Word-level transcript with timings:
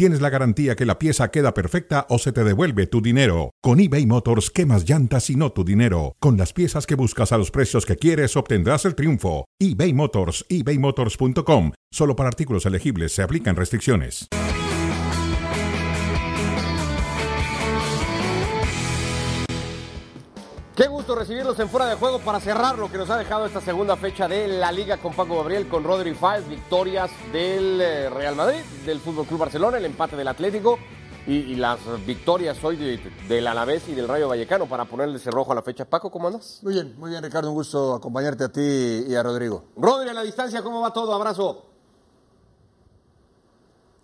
tienes 0.00 0.22
la 0.22 0.30
garantía 0.30 0.76
que 0.76 0.86
la 0.86 0.98
pieza 0.98 1.30
queda 1.30 1.52
perfecta 1.52 2.06
o 2.08 2.18
se 2.18 2.32
te 2.32 2.42
devuelve 2.42 2.86
tu 2.86 3.02
dinero. 3.02 3.50
Con 3.60 3.80
eBay 3.80 4.06
Motors, 4.06 4.48
quemas 4.50 4.88
llantas 4.88 5.28
y 5.28 5.36
no 5.36 5.52
tu 5.52 5.62
dinero. 5.62 6.16
Con 6.20 6.38
las 6.38 6.54
piezas 6.54 6.86
que 6.86 6.94
buscas 6.94 7.32
a 7.32 7.36
los 7.36 7.50
precios 7.50 7.84
que 7.84 7.96
quieres, 7.96 8.34
obtendrás 8.34 8.86
el 8.86 8.94
triunfo. 8.94 9.44
eBay 9.58 9.92
Motors, 9.92 10.46
ebaymotors.com. 10.48 11.72
Solo 11.92 12.16
para 12.16 12.30
artículos 12.30 12.64
elegibles 12.64 13.12
se 13.12 13.20
aplican 13.20 13.56
restricciones. 13.56 14.26
Gusto 21.10 21.22
recibirlos 21.22 21.58
en 21.58 21.68
fuera 21.68 21.86
de 21.86 21.96
juego 21.96 22.20
para 22.20 22.38
cerrar 22.38 22.78
lo 22.78 22.88
que 22.88 22.96
nos 22.96 23.10
ha 23.10 23.16
dejado 23.18 23.44
esta 23.44 23.60
segunda 23.60 23.96
fecha 23.96 24.28
de 24.28 24.46
la 24.46 24.70
Liga 24.70 24.98
con 24.98 25.12
Paco 25.12 25.38
Gabriel, 25.38 25.66
con 25.66 25.82
Rodri 25.82 26.14
Fáez, 26.14 26.46
victorias 26.48 27.10
del 27.32 27.80
eh, 27.80 28.08
Real 28.10 28.36
Madrid, 28.36 28.60
del 28.86 29.00
Fútbol 29.00 29.26
Club 29.26 29.40
Barcelona, 29.40 29.78
el 29.78 29.86
empate 29.86 30.14
del 30.14 30.28
Atlético 30.28 30.78
y, 31.26 31.32
y 31.32 31.54
las 31.56 31.80
victorias 32.06 32.62
hoy 32.62 32.76
de- 32.76 33.00
del 33.28 33.44
Alavés 33.48 33.88
y 33.88 33.94
del 33.94 34.06
Rayo 34.06 34.28
Vallecano 34.28 34.66
para 34.66 34.84
ponerle 34.84 35.18
cerrojo 35.18 35.50
a 35.50 35.56
la 35.56 35.62
fecha. 35.62 35.84
Paco, 35.84 36.12
¿cómo 36.12 36.28
andas? 36.28 36.60
Muy 36.62 36.74
bien, 36.74 36.94
muy 36.96 37.10
bien, 37.10 37.24
Ricardo. 37.24 37.48
Un 37.48 37.54
gusto 37.56 37.94
acompañarte 37.94 38.44
a 38.44 38.48
ti 38.52 39.04
y 39.08 39.12
a 39.16 39.22
Rodrigo. 39.24 39.64
Rodri, 39.76 40.10
a 40.10 40.12
la 40.14 40.22
distancia, 40.22 40.62
¿cómo 40.62 40.80
va 40.80 40.92
todo? 40.92 41.12
Abrazo. 41.12 41.69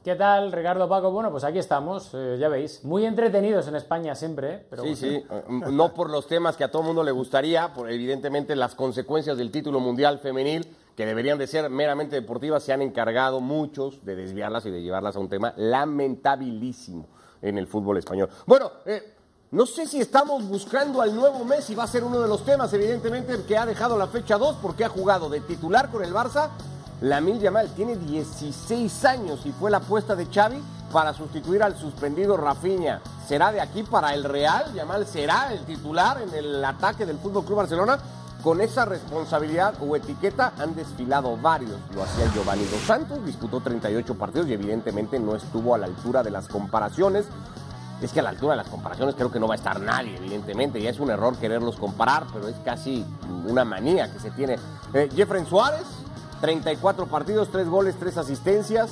¿Qué 0.06 0.14
tal, 0.14 0.52
Ricardo 0.52 0.88
Paco? 0.88 1.10
Bueno, 1.10 1.32
pues 1.32 1.42
aquí 1.42 1.58
estamos, 1.58 2.10
eh, 2.14 2.36
ya 2.38 2.48
veis, 2.48 2.84
muy 2.84 3.04
entretenidos 3.04 3.66
en 3.66 3.74
España 3.74 4.14
siempre, 4.14 4.54
¿eh? 4.54 4.66
Pero 4.70 4.84
sí, 4.84 4.94
sí, 4.94 5.08
eh, 5.28 5.44
no 5.48 5.94
por 5.94 6.10
los 6.10 6.28
temas 6.28 6.56
que 6.56 6.62
a 6.62 6.70
todo 6.70 6.84
mundo 6.84 7.02
le 7.02 7.10
gustaría, 7.10 7.74
por 7.74 7.90
evidentemente 7.90 8.54
las 8.54 8.76
consecuencias 8.76 9.36
del 9.36 9.50
título 9.50 9.80
mundial 9.80 10.20
femenil, 10.20 10.64
que 10.94 11.04
deberían 11.06 11.38
de 11.38 11.48
ser 11.48 11.68
meramente 11.70 12.14
deportivas, 12.14 12.62
se 12.62 12.72
han 12.72 12.82
encargado 12.82 13.40
muchos 13.40 14.04
de 14.04 14.14
desviarlas 14.14 14.64
y 14.66 14.70
de 14.70 14.80
llevarlas 14.80 15.16
a 15.16 15.18
un 15.18 15.28
tema 15.28 15.52
lamentabilísimo 15.56 17.08
en 17.42 17.58
el 17.58 17.66
fútbol 17.66 17.96
español. 17.96 18.28
Bueno, 18.46 18.70
eh, 18.84 19.12
no 19.50 19.66
sé 19.66 19.88
si 19.88 20.00
estamos 20.00 20.46
buscando 20.46 21.02
al 21.02 21.16
nuevo 21.16 21.44
Messi, 21.44 21.74
va 21.74 21.82
a 21.82 21.88
ser 21.88 22.04
uno 22.04 22.20
de 22.20 22.28
los 22.28 22.44
temas, 22.44 22.72
evidentemente, 22.72 23.42
que 23.42 23.58
ha 23.58 23.66
dejado 23.66 23.98
la 23.98 24.06
fecha 24.06 24.38
2 24.38 24.58
porque 24.62 24.84
ha 24.84 24.88
jugado 24.88 25.28
de 25.28 25.40
titular 25.40 25.90
con 25.90 26.04
el 26.04 26.14
Barça. 26.14 26.50
Lamil 27.00 27.38
Yamal 27.40 27.68
tiene 27.74 27.96
16 27.96 29.04
años 29.04 29.44
y 29.44 29.52
fue 29.52 29.70
la 29.70 29.78
apuesta 29.78 30.16
de 30.16 30.26
Xavi 30.26 30.62
para 30.92 31.12
sustituir 31.12 31.62
al 31.62 31.76
suspendido 31.76 32.36
Rafinha. 32.38 33.00
¿Será 33.28 33.52
de 33.52 33.60
aquí 33.60 33.82
para 33.82 34.14
el 34.14 34.24
Real? 34.24 34.72
Yamal 34.72 35.06
será 35.06 35.52
el 35.52 35.60
titular 35.66 36.22
en 36.22 36.32
el 36.34 36.64
ataque 36.64 37.04
del 37.04 37.18
Fútbol 37.18 37.44
Club 37.44 37.58
Barcelona. 37.58 37.98
Con 38.42 38.60
esa 38.60 38.84
responsabilidad 38.84 39.74
o 39.80 39.96
etiqueta 39.96 40.52
han 40.58 40.74
desfilado 40.74 41.36
varios. 41.36 41.78
Lo 41.94 42.02
hacía 42.02 42.32
Giovanni 42.32 42.64
Dos 42.64 42.80
Santos, 42.82 43.24
disputó 43.26 43.60
38 43.60 44.14
partidos 44.14 44.46
y 44.48 44.52
evidentemente 44.52 45.18
no 45.18 45.34
estuvo 45.34 45.74
a 45.74 45.78
la 45.78 45.86
altura 45.86 46.22
de 46.22 46.30
las 46.30 46.48
comparaciones. 46.48 47.26
Es 48.00 48.12
que 48.12 48.20
a 48.20 48.22
la 48.22 48.30
altura 48.30 48.52
de 48.52 48.58
las 48.58 48.68
comparaciones 48.68 49.16
creo 49.16 49.32
que 49.32 49.40
no 49.40 49.48
va 49.48 49.54
a 49.54 49.56
estar 49.56 49.80
nadie, 49.80 50.16
evidentemente. 50.16 50.80
Ya 50.80 50.90
es 50.90 51.00
un 51.00 51.10
error 51.10 51.36
quererlos 51.36 51.76
comparar, 51.76 52.26
pero 52.32 52.46
es 52.46 52.56
casi 52.64 53.04
una 53.46 53.64
manía 53.64 54.10
que 54.12 54.20
se 54.20 54.30
tiene. 54.30 54.58
Eh, 54.94 55.08
Jeffrey 55.14 55.44
Suárez, 55.44 55.86
34 56.40 57.06
partidos, 57.06 57.50
3 57.50 57.68
goles, 57.68 57.96
3 57.98 58.18
asistencias. 58.18 58.90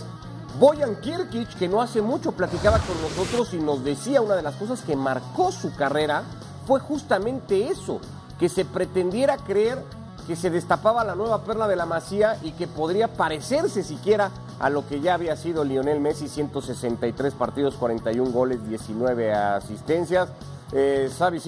Boyan 0.59 0.97
Kirkic, 0.97 1.49
que 1.59 1.69
no 1.69 1.83
hace 1.83 2.01
mucho 2.01 2.33
platicaba 2.33 2.79
con 2.79 3.01
nosotros 3.03 3.53
y 3.55 3.59
nos 3.59 3.83
decía 3.83 4.21
una 4.21 4.37
de 4.37 4.43
las 4.43 4.55
cosas 4.55 4.83
que 4.83 4.95
marcó 4.95 5.51
su 5.51 5.75
carrera, 5.75 6.23
fue 6.67 6.81
justamente 6.81 7.69
eso, 7.69 8.01
que 8.39 8.49
se 8.49 8.65
pretendiera 8.65 9.37
creer 9.37 9.83
que 10.27 10.37
se 10.37 10.51
destapaba 10.51 11.05
la 11.05 11.15
nueva 11.15 11.45
perla 11.45 11.69
de 11.69 11.77
la 11.77 11.87
Masía 11.87 12.39
y 12.43 12.53
que 12.53 12.67
podría 12.67 13.09
parecerse 13.09 13.83
siquiera 13.83 14.31
a 14.59 14.71
lo 14.71 14.87
que 14.87 15.01
ya 15.01 15.15
había 15.15 15.37
sido 15.37 15.65
Lionel 15.65 16.01
Messi, 16.01 16.29
163 16.29 17.35
partidos, 17.35 17.75
41 17.75 18.31
goles, 18.31 18.67
19 18.67 19.33
asistencias. 19.35 20.29
Eh, 20.73 21.11
Xavi 21.17 21.41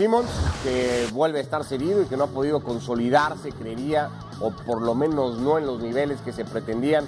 que 0.63 1.09
vuelve 1.13 1.39
a 1.39 1.43
estar 1.43 1.65
cedido 1.65 2.03
y 2.03 2.07
que 2.07 2.17
no 2.17 2.25
ha 2.25 2.29
podido 2.29 2.63
consolidarse, 2.63 3.51
creería, 3.51 4.11
o 4.41 4.51
por 4.51 4.83
lo 4.83 4.95
menos 4.95 5.39
no 5.39 5.59
en 5.59 5.67
los 5.67 5.81
niveles 5.81 6.21
que 6.21 6.33
se 6.33 6.45
pretendían 6.45 7.07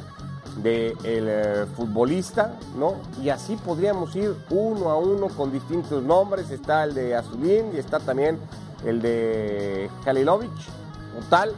del 0.62 0.96
eh, 1.04 1.66
futbolista, 1.76 2.56
¿no? 2.76 2.94
Y 3.22 3.28
así 3.28 3.56
podríamos 3.56 4.16
ir 4.16 4.34
uno 4.50 4.90
a 4.90 4.96
uno 4.96 5.28
con 5.28 5.52
distintos 5.52 6.02
nombres. 6.02 6.50
Está 6.50 6.84
el 6.84 6.94
de 6.94 7.14
Azulín 7.14 7.70
y 7.74 7.78
está 7.78 8.00
también 8.00 8.38
el 8.84 9.00
de 9.00 9.90
Halilovic, 10.04 10.50
o 10.50 11.24
tal, 11.28 11.52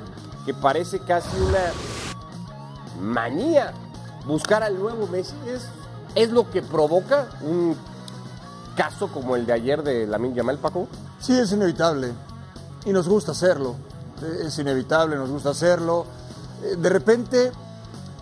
que 0.45 0.53
parece 0.55 0.99
casi 1.01 1.37
una 1.39 1.73
manía 3.01 3.73
buscar 4.27 4.63
al 4.63 4.79
nuevo 4.79 5.07
Messi. 5.07 5.35
Es, 5.47 5.67
es 6.15 6.31
lo 6.31 6.51
que 6.51 6.61
provoca 6.61 7.29
un 7.43 7.77
caso 8.81 9.09
como 9.09 9.37
el 9.37 9.45
de 9.45 9.53
ayer 9.53 9.83
de 9.83 10.07
Lamin 10.07 10.35
Yamal, 10.35 10.57
Paco. 10.57 10.89
Sí, 11.21 11.39
es 11.39 11.53
inevitable. 11.53 12.13
Y 12.87 12.93
nos 12.93 13.07
gusta 13.07 13.33
hacerlo. 13.33 13.75
Eh, 14.23 14.45
Es 14.47 14.59
inevitable, 14.59 15.17
nos 15.17 15.29
gusta 15.29 15.51
hacerlo. 15.51 16.07
Eh, 16.65 16.77
De 16.77 16.89
repente, 16.89 17.53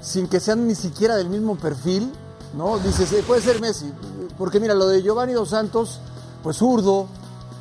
sin 0.00 0.26
que 0.26 0.40
sean 0.40 0.66
ni 0.66 0.74
siquiera 0.74 1.14
del 1.14 1.28
mismo 1.28 1.54
perfil, 1.56 2.12
¿no? 2.56 2.76
Dices, 2.78 3.12
eh, 3.12 3.22
puede 3.24 3.40
ser 3.40 3.60
Messi. 3.60 3.92
Porque 4.36 4.58
mira, 4.58 4.74
lo 4.74 4.88
de 4.88 5.00
Giovanni 5.00 5.32
Dos 5.32 5.50
Santos, 5.50 6.00
pues 6.42 6.56
zurdo, 6.56 7.06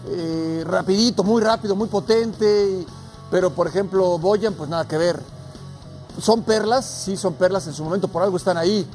eh, 0.07 0.63
rapidito, 0.65 1.23
muy 1.23 1.41
rápido, 1.43 1.75
muy 1.75 1.87
potente. 1.89 2.83
pero, 3.29 3.51
por 3.51 3.67
ejemplo, 3.67 4.17
Boyan, 4.17 4.53
pues 4.55 4.69
nada 4.71 4.87
que 4.87 4.97
ver. 4.97 5.21
Son 6.19 6.41
perlas, 6.41 6.85
sí, 6.85 7.15
son 7.15 7.33
perlas 7.35 7.67
en 7.67 7.73
su 7.73 7.83
momento, 7.83 8.07
por 8.07 8.23
algo 8.23 8.37
están 8.37 8.57
ahí. 8.57 8.87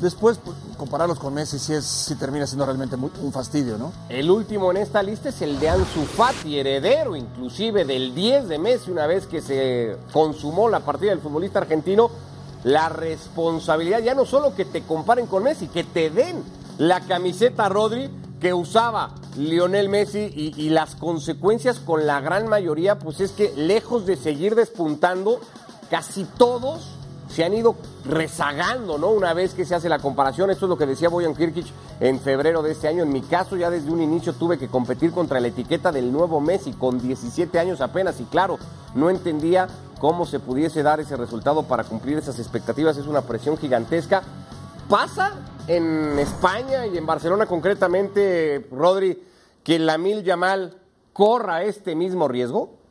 Después, 0.00 0.38
pues, 0.44 0.54
compararlos 0.76 1.18
con 1.18 1.32
Messi 1.32 1.58
sí, 1.58 1.72
es, 1.72 1.84
sí 1.84 2.16
termina 2.16 2.46
siendo 2.46 2.66
realmente 2.66 2.96
un 2.96 3.32
fastidio, 3.32 3.78
¿no? 3.78 3.92
El 4.10 4.30
último 4.30 4.70
en 4.70 4.76
esta 4.76 5.02
lista 5.02 5.30
es 5.30 5.40
el 5.40 5.58
de 5.58 5.70
Ansu 5.70 6.04
Fati, 6.04 6.58
heredero 6.58 7.16
inclusive 7.16 7.86
del 7.86 8.14
10 8.14 8.48
de 8.48 8.58
Messi, 8.58 8.90
una 8.90 9.06
vez 9.06 9.26
que 9.26 9.40
se 9.40 9.96
consumó 10.12 10.68
la 10.68 10.80
partida 10.80 11.10
del 11.10 11.20
futbolista 11.20 11.60
argentino, 11.60 12.10
la 12.62 12.90
responsabilidad, 12.90 14.00
ya 14.00 14.14
no 14.14 14.26
solo 14.26 14.54
que 14.54 14.66
te 14.66 14.82
comparen 14.82 15.26
con 15.26 15.42
Messi, 15.42 15.68
que 15.68 15.84
te 15.84 16.10
den 16.10 16.42
la 16.76 17.00
camiseta 17.00 17.70
Rodri 17.70 18.10
que 18.38 18.52
usaba 18.52 19.14
Lionel 19.38 19.88
Messi 19.88 20.30
y 20.34 20.68
las 20.68 20.94
consecuencias 20.94 21.78
con 21.78 22.06
la 22.06 22.20
gran 22.20 22.48
mayoría, 22.48 22.98
pues 22.98 23.20
es 23.20 23.32
que 23.32 23.54
lejos 23.56 24.04
de 24.04 24.16
seguir 24.16 24.54
despuntando, 24.56 25.40
casi 25.88 26.24
todos 26.24 26.95
se 27.36 27.44
han 27.44 27.52
ido 27.52 27.76
rezagando, 28.06 28.96
¿no? 28.96 29.10
Una 29.10 29.34
vez 29.34 29.52
que 29.52 29.66
se 29.66 29.74
hace 29.74 29.90
la 29.90 29.98
comparación, 29.98 30.50
esto 30.50 30.64
es 30.64 30.70
lo 30.70 30.78
que 30.78 30.86
decía 30.86 31.10
Boyan 31.10 31.34
Kirkic 31.34 31.66
en 32.00 32.18
febrero 32.18 32.62
de 32.62 32.72
este 32.72 32.88
año. 32.88 33.02
En 33.02 33.12
mi 33.12 33.20
caso, 33.20 33.56
ya 33.56 33.68
desde 33.68 33.90
un 33.90 34.00
inicio 34.00 34.32
tuve 34.32 34.56
que 34.56 34.68
competir 34.68 35.10
contra 35.12 35.38
la 35.38 35.48
etiqueta 35.48 35.92
del 35.92 36.10
nuevo 36.10 36.40
Messi 36.40 36.72
con 36.72 36.98
17 36.98 37.58
años 37.58 37.82
apenas. 37.82 38.18
Y 38.20 38.24
claro, 38.24 38.58
no 38.94 39.10
entendía 39.10 39.68
cómo 40.00 40.24
se 40.24 40.40
pudiese 40.40 40.82
dar 40.82 40.98
ese 40.98 41.14
resultado 41.14 41.64
para 41.64 41.84
cumplir 41.84 42.16
esas 42.16 42.38
expectativas. 42.38 42.96
Es 42.96 43.06
una 43.06 43.20
presión 43.20 43.58
gigantesca. 43.58 44.22
¿Pasa 44.88 45.34
en 45.66 46.18
España 46.18 46.86
y 46.86 46.96
en 46.96 47.04
Barcelona 47.04 47.44
concretamente, 47.44 48.66
Rodri, 48.72 49.22
que 49.62 49.78
Lamil 49.78 50.22
Yamal 50.22 50.78
corra 51.12 51.64
este 51.64 51.96
mismo 51.96 52.28
riesgo? 52.28 52.85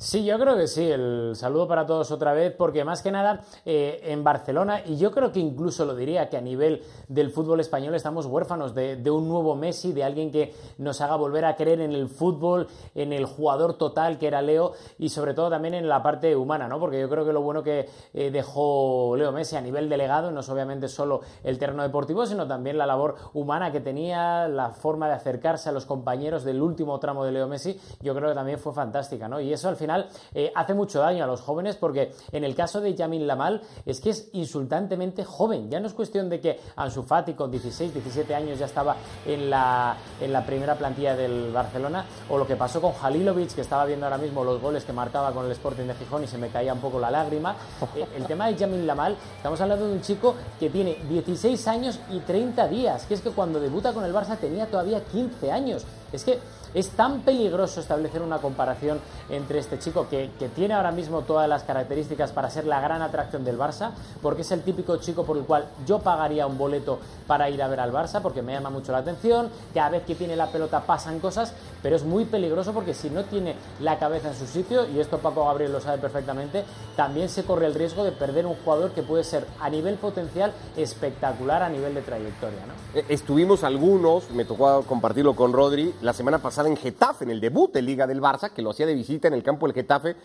Sí, 0.00 0.24
yo 0.24 0.38
creo 0.38 0.56
que 0.56 0.68
sí. 0.68 0.88
El 0.88 1.32
saludo 1.34 1.66
para 1.66 1.84
todos 1.84 2.12
otra 2.12 2.32
vez, 2.32 2.54
porque 2.56 2.84
más 2.84 3.02
que 3.02 3.10
nada 3.10 3.40
eh, 3.66 4.00
en 4.04 4.22
Barcelona, 4.22 4.80
y 4.86 4.96
yo 4.96 5.10
creo 5.10 5.32
que 5.32 5.40
incluso 5.40 5.84
lo 5.84 5.96
diría 5.96 6.28
que 6.28 6.36
a 6.36 6.40
nivel 6.40 6.84
del 7.08 7.32
fútbol 7.32 7.58
español 7.58 7.96
estamos 7.96 8.26
huérfanos 8.26 8.76
de, 8.76 9.10
un 9.10 9.28
nuevo 9.28 9.56
Messi, 9.56 9.92
de 9.92 10.04
alguien 10.04 10.30
que 10.30 10.54
nos 10.78 11.00
haga 11.00 11.16
volver 11.16 11.44
a 11.44 11.56
creer 11.56 11.80
en 11.80 11.90
el 11.90 12.08
fútbol, 12.08 12.68
en 12.94 13.12
el 13.12 13.24
jugador 13.24 13.74
total 13.74 14.18
que 14.18 14.28
era 14.28 14.40
Leo 14.40 14.74
y 15.00 15.08
sobre 15.08 15.34
todo 15.34 15.50
también 15.50 15.74
en 15.74 15.88
la 15.88 16.00
parte 16.00 16.36
humana, 16.36 16.68
¿no? 16.68 16.78
Porque 16.78 17.00
yo 17.00 17.08
creo 17.08 17.24
que 17.24 17.32
lo 17.32 17.42
bueno 17.42 17.64
que 17.64 17.88
eh, 18.14 18.30
dejó 18.30 19.16
Leo 19.16 19.32
Messi 19.32 19.56
a 19.56 19.60
nivel 19.60 19.88
delegado 19.88 20.30
no 20.30 20.40
es 20.40 20.48
obviamente 20.48 20.86
solo 20.86 21.22
el 21.42 21.58
terreno 21.58 21.82
deportivo, 21.82 22.24
sino 22.24 22.46
también 22.46 22.78
la 22.78 22.86
labor 22.86 23.16
humana 23.34 23.72
que 23.72 23.80
tenía, 23.80 24.46
la 24.46 24.70
forma 24.70 25.08
de 25.08 25.14
acercarse 25.14 25.70
a 25.70 25.72
los 25.72 25.86
compañeros 25.86 26.44
del 26.44 26.62
último 26.62 27.00
tramo 27.00 27.24
de 27.24 27.32
Leo 27.32 27.48
Messi, 27.48 27.80
yo 28.00 28.14
creo 28.14 28.28
que 28.28 28.36
también 28.36 28.60
fue 28.60 28.72
fantástica, 28.72 29.26
¿no? 29.26 29.40
Y 29.40 29.52
eso 29.52 29.68
al 29.68 29.74
final 29.74 29.87
eh, 30.34 30.52
hace 30.54 30.74
mucho 30.74 31.00
daño 31.00 31.24
a 31.24 31.26
los 31.26 31.40
jóvenes 31.40 31.76
porque 31.76 32.12
en 32.32 32.44
el 32.44 32.54
caso 32.54 32.80
de 32.80 32.94
Yamin 32.94 33.26
Lamal 33.26 33.62
es 33.86 34.00
que 34.00 34.10
es 34.10 34.28
insultantemente 34.32 35.24
joven. 35.24 35.70
Ya 35.70 35.80
no 35.80 35.86
es 35.86 35.94
cuestión 35.94 36.28
de 36.28 36.40
que 36.40 36.60
Ansu 36.76 37.02
Fati 37.02 37.34
con 37.34 37.50
16, 37.50 37.92
17 37.94 38.34
años 38.34 38.58
ya 38.58 38.66
estaba 38.66 38.96
en 39.26 39.50
la, 39.50 39.96
en 40.20 40.32
la 40.32 40.44
primera 40.44 40.74
plantilla 40.76 41.16
del 41.16 41.52
Barcelona 41.52 42.04
o 42.28 42.38
lo 42.38 42.46
que 42.46 42.56
pasó 42.56 42.80
con 42.80 42.92
Halilovic 43.00 43.54
que 43.54 43.60
estaba 43.60 43.84
viendo 43.84 44.06
ahora 44.06 44.18
mismo 44.18 44.44
los 44.44 44.60
goles 44.60 44.84
que 44.84 44.92
marcaba 44.92 45.32
con 45.32 45.46
el 45.46 45.52
Sporting 45.52 45.84
de 45.84 45.94
Gijón 45.94 46.24
y 46.24 46.26
se 46.26 46.38
me 46.38 46.48
caía 46.48 46.72
un 46.72 46.80
poco 46.80 46.98
la 46.98 47.10
lágrima. 47.10 47.54
Eh, 47.96 48.06
el 48.16 48.26
tema 48.26 48.46
de 48.46 48.56
Yamin 48.56 48.86
Lamal, 48.86 49.16
estamos 49.36 49.60
hablando 49.60 49.86
de 49.86 49.92
un 49.92 50.00
chico 50.00 50.34
que 50.58 50.70
tiene 50.70 50.96
16 51.08 51.68
años 51.68 51.98
y 52.10 52.20
30 52.20 52.68
días, 52.68 53.06
que 53.06 53.14
es 53.14 53.20
que 53.20 53.30
cuando 53.30 53.60
debuta 53.60 53.92
con 53.92 54.04
el 54.04 54.12
Barça 54.12 54.36
tenía 54.36 54.66
todavía 54.66 55.02
15 55.04 55.52
años. 55.52 55.84
Es 56.12 56.24
que 56.24 56.38
es 56.74 56.90
tan 56.90 57.20
peligroso 57.20 57.80
establecer 57.80 58.22
una 58.22 58.38
comparación 58.38 59.00
entre 59.30 59.58
este 59.58 59.78
chico 59.78 60.06
que, 60.08 60.30
tiene 60.54 60.74
ahora 60.74 60.92
mismo 60.92 61.22
todas 61.22 61.48
las 61.48 61.62
características 61.62 62.32
para 62.32 62.50
ser 62.50 62.66
la 62.66 62.80
gran 62.80 63.02
atracción 63.02 63.44
del 63.44 63.58
Barça, 63.58 63.90
porque 64.22 64.42
es 64.42 64.50
el 64.50 64.62
típico 64.62 64.96
chico 64.96 65.24
por 65.24 65.36
el 65.36 65.44
cual 65.44 65.66
yo 65.86 65.98
pagaría 65.98 66.46
un 66.46 66.56
boleto 66.56 66.98
para 67.26 67.50
ir 67.50 67.62
a 67.62 67.68
ver 67.68 67.80
al 67.80 67.92
Barça, 67.92 68.20
porque 68.22 68.42
me 68.42 68.52
llama 68.52 68.70
mucho 68.70 68.92
la 68.92 68.98
atención, 68.98 69.50
cada 69.74 69.90
vez 69.90 70.04
que 70.04 70.14
tiene 70.14 70.36
la 70.36 70.46
pelota 70.46 70.80
pasan 70.80 71.20
cosas, 71.20 71.52
pero 71.82 71.96
es 71.96 72.04
muy 72.04 72.24
peligroso 72.24 72.72
porque 72.72 72.94
si 72.94 73.10
no 73.10 73.24
tiene 73.24 73.54
la 73.80 73.98
cabeza 73.98 74.28
en 74.28 74.34
su 74.34 74.46
sitio, 74.46 74.88
y 74.88 75.00
esto 75.00 75.18
Paco 75.18 75.44
Gabriel 75.44 75.72
lo 75.72 75.80
sabe 75.80 75.98
perfectamente, 75.98 76.64
también 76.96 77.28
se 77.28 77.44
corre 77.44 77.66
el 77.66 77.74
riesgo 77.74 78.04
de 78.04 78.12
perder 78.12 78.46
un 78.46 78.54
jugador 78.56 78.92
que 78.92 79.02
puede 79.02 79.24
ser 79.24 79.46
a 79.60 79.68
nivel 79.68 79.96
potencial 79.96 80.52
espectacular 80.76 81.62
a 81.62 81.68
nivel 81.68 81.94
de 81.94 82.02
trayectoria. 82.02 82.58
Eh, 82.94 83.04
estuvimos 83.08 83.64
algunos, 83.64 84.30
me 84.30 84.44
tocó 84.44 84.82
compartirlo 84.82 85.34
con 85.34 85.52
Rodri, 85.52 85.94
la 86.00 86.12
semana 86.12 86.38
pasada 86.38 86.67
en 86.68 86.76
Getafe, 86.76 87.24
en 87.24 87.30
el 87.30 87.40
debut 87.40 87.72
de 87.72 87.82
Liga 87.82 88.06
del 88.06 88.20
Barça, 88.20 88.52
que 88.52 88.62
lo 88.62 88.70
hacía 88.70 88.86
de 88.86 88.94
visita 88.94 89.28
en 89.28 89.34
el 89.34 89.42
campo 89.42 89.66
del 89.66 89.74
Getafe, 89.74 90.16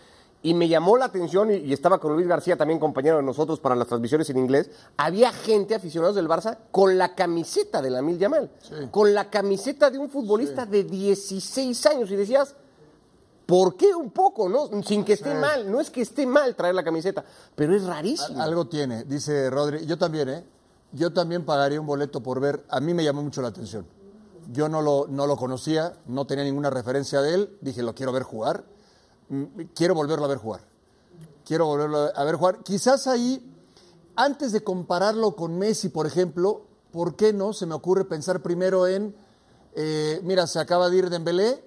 y 0.42 0.52
me 0.52 0.68
llamó 0.68 0.98
la 0.98 1.06
atención, 1.06 1.50
y, 1.50 1.72
estaba 1.72 1.98
con 1.98 2.12
Luis 2.14 2.28
García, 2.28 2.56
también 2.56 2.78
compañero 2.78 3.16
de 3.16 3.22
nosotros 3.22 3.60
para 3.60 3.74
las 3.74 3.88
transmisiones 3.88 4.28
en 4.28 4.36
inglés, 4.36 4.70
había 4.98 5.32
gente, 5.32 5.74
aficionados 5.74 6.16
del 6.16 6.28
Barça, 6.28 6.58
con 6.70 6.98
la 6.98 7.14
camiseta 7.14 7.80
de 7.80 7.90
la 7.90 8.02
Mil 8.02 8.18
Yamal, 8.18 8.50
con 8.90 9.14
la 9.14 9.30
camiseta 9.30 9.90
de 9.90 9.98
un 9.98 10.10
futbolista 10.10 10.66
de 10.66 10.84
16 10.84 11.86
años, 11.86 12.10
y 12.10 12.16
decías, 12.16 12.54
¿por 13.46 13.74
qué 13.76 13.94
un 13.94 14.10
poco, 14.10 14.48
no? 14.48 14.68
Sin 14.82 15.02
que 15.02 15.14
esté 15.14 15.34
mal, 15.34 15.70
no 15.70 15.80
es 15.80 15.90
que 15.90 16.02
esté 16.02 16.26
mal 16.26 16.54
traer 16.54 16.74
la 16.74 16.84
camiseta, 16.84 17.24
pero 17.54 17.74
es 17.74 17.84
rarísimo. 17.84 18.42
Algo 18.42 18.66
tiene, 18.66 19.04
dice 19.04 19.48
Rodri, 19.48 19.86
yo 19.86 19.96
también, 19.96 20.28
¿eh? 20.28 20.44
Yo 20.92 21.12
también 21.12 21.44
pagaría 21.44 21.80
un 21.80 21.86
boleto 21.86 22.22
por 22.22 22.38
ver, 22.38 22.64
a 22.68 22.80
mí 22.80 22.94
me 22.94 23.02
llamó 23.02 23.22
mucho 23.22 23.42
la 23.42 23.48
atención. 23.48 23.86
Yo 24.52 24.68
no 24.68 24.82
lo, 24.82 25.06
no 25.08 25.26
lo 25.26 25.36
conocía, 25.36 25.94
no 26.06 26.26
tenía 26.26 26.44
ninguna 26.44 26.70
referencia 26.70 27.20
de 27.22 27.34
él, 27.34 27.58
dije, 27.60 27.82
lo 27.82 27.94
quiero 27.94 28.12
ver 28.12 28.22
jugar, 28.22 28.64
mm, 29.28 29.44
quiero 29.74 29.94
volverlo 29.94 30.24
a 30.24 30.28
ver 30.28 30.38
jugar. 30.38 30.60
Quiero 31.44 31.66
volverlo 31.66 32.10
a 32.14 32.24
ver 32.24 32.36
jugar. 32.36 32.58
Quizás 32.62 33.06
ahí, 33.06 33.54
antes 34.16 34.52
de 34.52 34.62
compararlo 34.62 35.36
con 35.36 35.58
Messi, 35.58 35.88
por 35.88 36.06
ejemplo, 36.06 36.62
¿por 36.90 37.16
qué 37.16 37.32
no? 37.32 37.52
Se 37.52 37.66
me 37.66 37.74
ocurre 37.74 38.04
pensar 38.04 38.40
primero 38.40 38.86
en, 38.86 39.14
eh, 39.74 40.20
mira, 40.22 40.46
se 40.46 40.58
acaba 40.58 40.88
de 40.88 40.96
ir 40.96 41.10
Dembélé, 41.10 41.64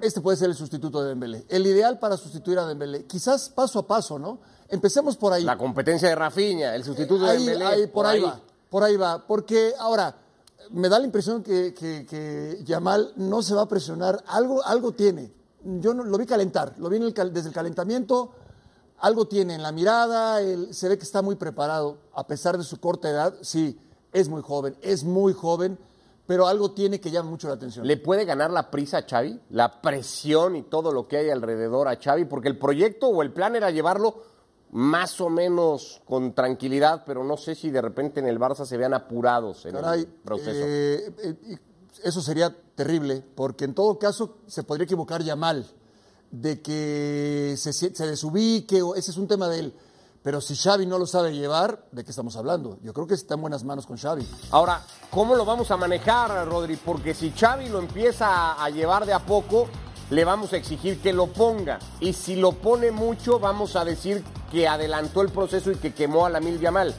este 0.00 0.20
puede 0.20 0.36
ser 0.36 0.48
el 0.50 0.56
sustituto 0.56 1.02
de 1.02 1.10
Dembélé. 1.10 1.44
El 1.48 1.66
ideal 1.66 1.98
para 1.98 2.16
sustituir 2.16 2.58
a 2.58 2.66
Dembélé. 2.66 3.04
Quizás 3.04 3.48
paso 3.48 3.78
a 3.78 3.86
paso, 3.86 4.18
¿no? 4.18 4.40
Empecemos 4.68 5.16
por 5.16 5.32
ahí. 5.32 5.44
La 5.44 5.56
competencia 5.56 6.08
de 6.08 6.14
Rafinha, 6.14 6.74
el 6.74 6.82
sustituto 6.82 7.24
de 7.24 7.34
Dembélé. 7.34 7.88
por, 7.88 8.06
ahí 8.06 8.20
va, 8.20 8.40
por 8.68 8.82
ahí 8.82 8.96
va. 8.96 9.26
Porque 9.26 9.74
ahora, 9.78 10.16
me 10.70 10.88
da 10.88 10.98
la 10.98 11.04
impresión 11.04 11.42
que, 11.42 11.74
que, 11.74 12.58
Yamal 12.64 13.12
no 13.16 13.42
se 13.42 13.54
va 13.54 13.62
a 13.62 13.68
presionar. 13.68 14.22
Algo, 14.26 14.64
algo 14.64 14.92
tiene. 14.92 15.32
Yo 15.64 15.94
no, 15.94 16.04
lo 16.04 16.18
vi 16.18 16.26
calentar, 16.26 16.74
lo 16.78 16.88
vi 16.88 16.98
desde 16.98 17.48
el 17.48 17.54
calentamiento. 17.54 18.32
Algo 18.98 19.26
tiene 19.26 19.54
en 19.54 19.62
la 19.62 19.72
mirada, 19.72 20.38
se 20.70 20.88
ve 20.88 20.96
que 20.96 21.04
está 21.04 21.22
muy 21.22 21.34
preparado, 21.34 21.98
a 22.14 22.26
pesar 22.26 22.56
de 22.56 22.62
su 22.62 22.78
corta 22.78 23.10
edad. 23.10 23.34
Sí, 23.40 23.78
es 24.12 24.28
muy 24.28 24.42
joven, 24.42 24.76
es 24.80 25.02
muy 25.02 25.32
joven, 25.32 25.76
pero 26.24 26.46
algo 26.46 26.70
tiene 26.70 27.00
que 27.00 27.10
llama 27.10 27.30
mucho 27.30 27.48
la 27.48 27.54
atención. 27.54 27.86
¿Le 27.86 27.96
puede 27.96 28.24
ganar 28.24 28.52
la 28.52 28.70
prisa 28.70 28.98
a 28.98 29.02
Xavi? 29.02 29.40
La 29.50 29.80
presión 29.82 30.54
y 30.54 30.62
todo 30.62 30.92
lo 30.92 31.08
que 31.08 31.16
hay 31.16 31.30
alrededor 31.30 31.88
a 31.88 31.96
Xavi, 31.96 32.26
porque 32.26 32.48
el 32.48 32.58
proyecto 32.58 33.08
o 33.08 33.22
el 33.22 33.32
plan 33.32 33.56
era 33.56 33.72
llevarlo 33.72 34.22
más 34.72 35.20
o 35.20 35.28
menos 35.28 36.00
con 36.06 36.34
tranquilidad, 36.34 37.04
pero 37.06 37.22
no 37.22 37.36
sé 37.36 37.54
si 37.54 37.70
de 37.70 37.82
repente 37.82 38.20
en 38.20 38.26
el 38.26 38.38
Barça 38.38 38.64
se 38.64 38.76
vean 38.76 38.94
apurados 38.94 39.66
en 39.66 39.76
el 39.76 40.06
proceso. 40.24 40.64
Eh, 40.66 41.12
eh, 41.22 41.58
eso 42.02 42.22
sería 42.22 42.54
terrible, 42.74 43.22
porque 43.34 43.66
en 43.66 43.74
todo 43.74 43.98
caso 43.98 44.38
se 44.46 44.64
podría 44.64 44.84
equivocar 44.84 45.22
ya 45.22 45.36
mal 45.36 45.66
de 46.30 46.62
que 46.62 47.54
se, 47.58 47.72
se 47.74 48.06
desubique, 48.06 48.80
o 48.80 48.94
ese 48.94 49.10
es 49.10 49.18
un 49.18 49.28
tema 49.28 49.48
de 49.48 49.58
él. 49.60 49.74
Pero 50.22 50.40
si 50.40 50.56
Xavi 50.56 50.86
no 50.86 50.98
lo 50.98 51.06
sabe 51.06 51.34
llevar, 51.34 51.84
¿de 51.90 52.04
qué 52.04 52.10
estamos 52.10 52.36
hablando? 52.36 52.78
Yo 52.82 52.94
creo 52.94 53.06
que 53.06 53.14
está 53.14 53.34
en 53.34 53.40
buenas 53.40 53.64
manos 53.64 53.86
con 53.86 53.98
Xavi. 53.98 54.26
Ahora, 54.52 54.80
¿cómo 55.10 55.34
lo 55.34 55.44
vamos 55.44 55.70
a 55.70 55.76
manejar, 55.76 56.46
Rodri? 56.48 56.76
Porque 56.76 57.12
si 57.12 57.32
Xavi 57.32 57.68
lo 57.68 57.80
empieza 57.80 58.52
a 58.52 58.70
llevar 58.70 59.04
de 59.04 59.12
a 59.12 59.18
poco, 59.18 59.68
le 60.12 60.26
vamos 60.26 60.52
a 60.52 60.58
exigir 60.58 61.00
que 61.00 61.14
lo 61.14 61.28
ponga. 61.28 61.78
Y 61.98 62.12
si 62.12 62.36
lo 62.36 62.52
pone 62.52 62.90
mucho, 62.90 63.38
vamos 63.38 63.76
a 63.76 63.84
decir 63.84 64.22
que 64.50 64.68
adelantó 64.68 65.22
el 65.22 65.30
proceso 65.30 65.72
y 65.72 65.76
que 65.76 65.94
quemó 65.94 66.26
a 66.26 66.30
la 66.30 66.38
Mil 66.38 66.60
Yamal. 66.60 66.94